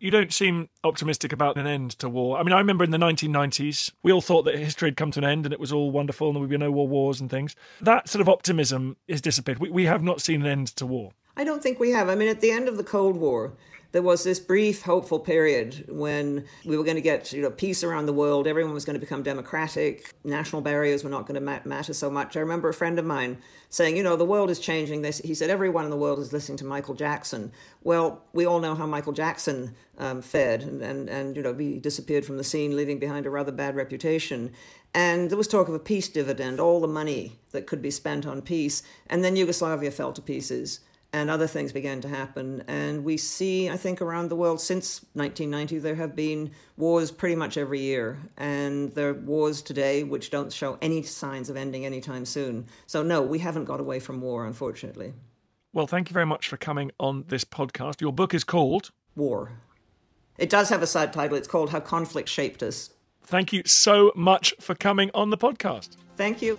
you 0.00 0.10
don't 0.10 0.32
seem 0.32 0.68
optimistic 0.84 1.32
about 1.32 1.56
an 1.56 1.66
end 1.66 1.90
to 1.98 2.08
war. 2.08 2.38
I 2.38 2.42
mean, 2.42 2.52
I 2.52 2.58
remember 2.58 2.84
in 2.84 2.90
the 2.90 2.98
1990s, 2.98 3.92
we 4.02 4.12
all 4.12 4.20
thought 4.20 4.44
that 4.44 4.56
history 4.56 4.88
had 4.88 4.96
come 4.96 5.10
to 5.12 5.20
an 5.20 5.24
end 5.24 5.44
and 5.44 5.52
it 5.52 5.60
was 5.60 5.72
all 5.72 5.90
wonderful 5.90 6.28
and 6.28 6.36
there 6.36 6.40
would 6.40 6.50
be 6.50 6.56
no 6.56 6.72
more 6.72 6.86
wars 6.86 7.20
and 7.20 7.28
things. 7.28 7.56
That 7.80 8.08
sort 8.08 8.20
of 8.20 8.28
optimism 8.28 8.96
is 9.08 9.20
dissipated. 9.20 9.60
We, 9.60 9.70
we 9.70 9.84
have 9.86 10.02
not 10.02 10.20
seen 10.20 10.42
an 10.42 10.46
end 10.46 10.68
to 10.76 10.86
war. 10.86 11.12
I 11.36 11.44
don't 11.44 11.62
think 11.62 11.78
we 11.78 11.90
have. 11.90 12.08
I 12.08 12.14
mean, 12.14 12.28
at 12.28 12.40
the 12.40 12.50
end 12.50 12.68
of 12.68 12.76
the 12.76 12.84
Cold 12.84 13.16
War, 13.16 13.52
there 13.92 14.02
was 14.02 14.22
this 14.22 14.38
brief 14.38 14.82
hopeful 14.82 15.18
period 15.18 15.86
when 15.88 16.44
we 16.64 16.76
were 16.76 16.84
going 16.84 16.96
to 16.96 17.02
get 17.02 17.32
you 17.32 17.40
know 17.40 17.50
peace 17.50 17.82
around 17.82 18.06
the 18.06 18.12
world. 18.12 18.46
Everyone 18.46 18.74
was 18.74 18.84
going 18.84 18.94
to 18.94 19.00
become 19.00 19.22
democratic. 19.22 20.12
National 20.24 20.60
barriers 20.60 21.02
were 21.02 21.10
not 21.10 21.26
going 21.26 21.42
to 21.42 21.60
matter 21.66 21.94
so 21.94 22.10
much. 22.10 22.36
I 22.36 22.40
remember 22.40 22.68
a 22.68 22.74
friend 22.74 22.98
of 22.98 23.06
mine 23.06 23.38
saying 23.70 23.96
you 23.96 24.02
know 24.02 24.16
the 24.16 24.26
world 24.26 24.50
is 24.50 24.58
changing. 24.58 25.02
This 25.02 25.18
he 25.18 25.34
said 25.34 25.48
everyone 25.48 25.84
in 25.84 25.90
the 25.90 25.96
world 25.96 26.18
is 26.18 26.32
listening 26.32 26.58
to 26.58 26.66
michael 26.66 26.94
jackson. 26.94 27.50
Well 27.82 28.22
we 28.34 28.44
all 28.44 28.60
know 28.60 28.74
how 28.74 28.86
michael 28.86 29.14
jackson 29.14 29.74
um, 29.96 30.20
fared 30.20 30.62
and, 30.62 30.82
and, 30.82 31.08
and 31.08 31.36
you 31.36 31.42
know 31.42 31.54
he 31.54 31.78
disappeared 31.78 32.26
from 32.26 32.36
the 32.36 32.44
scene 32.44 32.76
leaving 32.76 32.98
behind 32.98 33.24
a 33.24 33.30
rather 33.30 33.52
bad 33.52 33.74
reputation. 33.74 34.52
And 34.94 35.30
there 35.30 35.38
was 35.38 35.48
talk 35.48 35.68
of 35.68 35.74
a 35.74 35.78
peace 35.78 36.08
dividend 36.08 36.60
all 36.60 36.80
the 36.80 36.88
money 36.88 37.38
that 37.52 37.66
could 37.66 37.80
be 37.80 37.90
spent 37.90 38.26
on 38.26 38.42
peace. 38.42 38.82
And 39.08 39.24
then 39.24 39.36
yugoslavia 39.36 39.90
fell 39.90 40.12
to 40.12 40.22
pieces 40.22 40.80
and 41.12 41.30
other 41.30 41.46
things 41.46 41.72
began 41.72 42.00
to 42.02 42.08
happen. 42.08 42.62
And 42.68 43.04
we 43.04 43.16
see, 43.16 43.70
I 43.70 43.76
think, 43.76 44.02
around 44.02 44.28
the 44.28 44.36
world 44.36 44.60
since 44.60 45.00
1990, 45.14 45.78
there 45.78 45.94
have 45.94 46.14
been 46.14 46.50
wars 46.76 47.10
pretty 47.10 47.34
much 47.34 47.56
every 47.56 47.80
year. 47.80 48.18
And 48.36 48.92
there 48.92 49.10
are 49.10 49.14
wars 49.14 49.62
today 49.62 50.04
which 50.04 50.30
don't 50.30 50.52
show 50.52 50.76
any 50.82 51.02
signs 51.02 51.48
of 51.48 51.56
ending 51.56 51.86
anytime 51.86 52.24
soon. 52.24 52.66
So, 52.86 53.02
no, 53.02 53.22
we 53.22 53.38
haven't 53.38 53.64
got 53.64 53.80
away 53.80 54.00
from 54.00 54.20
war, 54.20 54.46
unfortunately. 54.46 55.14
Well, 55.72 55.86
thank 55.86 56.10
you 56.10 56.14
very 56.14 56.26
much 56.26 56.48
for 56.48 56.56
coming 56.56 56.92
on 56.98 57.24
this 57.28 57.44
podcast. 57.44 58.00
Your 58.00 58.12
book 58.12 58.34
is 58.34 58.44
called 58.44 58.90
War. 59.16 59.52
It 60.36 60.50
does 60.50 60.68
have 60.68 60.82
a 60.82 60.86
subtitle. 60.86 61.36
It's 61.36 61.48
called 61.48 61.70
How 61.70 61.80
Conflict 61.80 62.28
Shaped 62.28 62.62
Us. 62.62 62.90
Thank 63.22 63.52
you 63.52 63.62
so 63.66 64.12
much 64.14 64.54
for 64.60 64.74
coming 64.74 65.10
on 65.12 65.30
the 65.30 65.38
podcast. 65.38 65.96
Thank 66.16 66.42
you. 66.42 66.58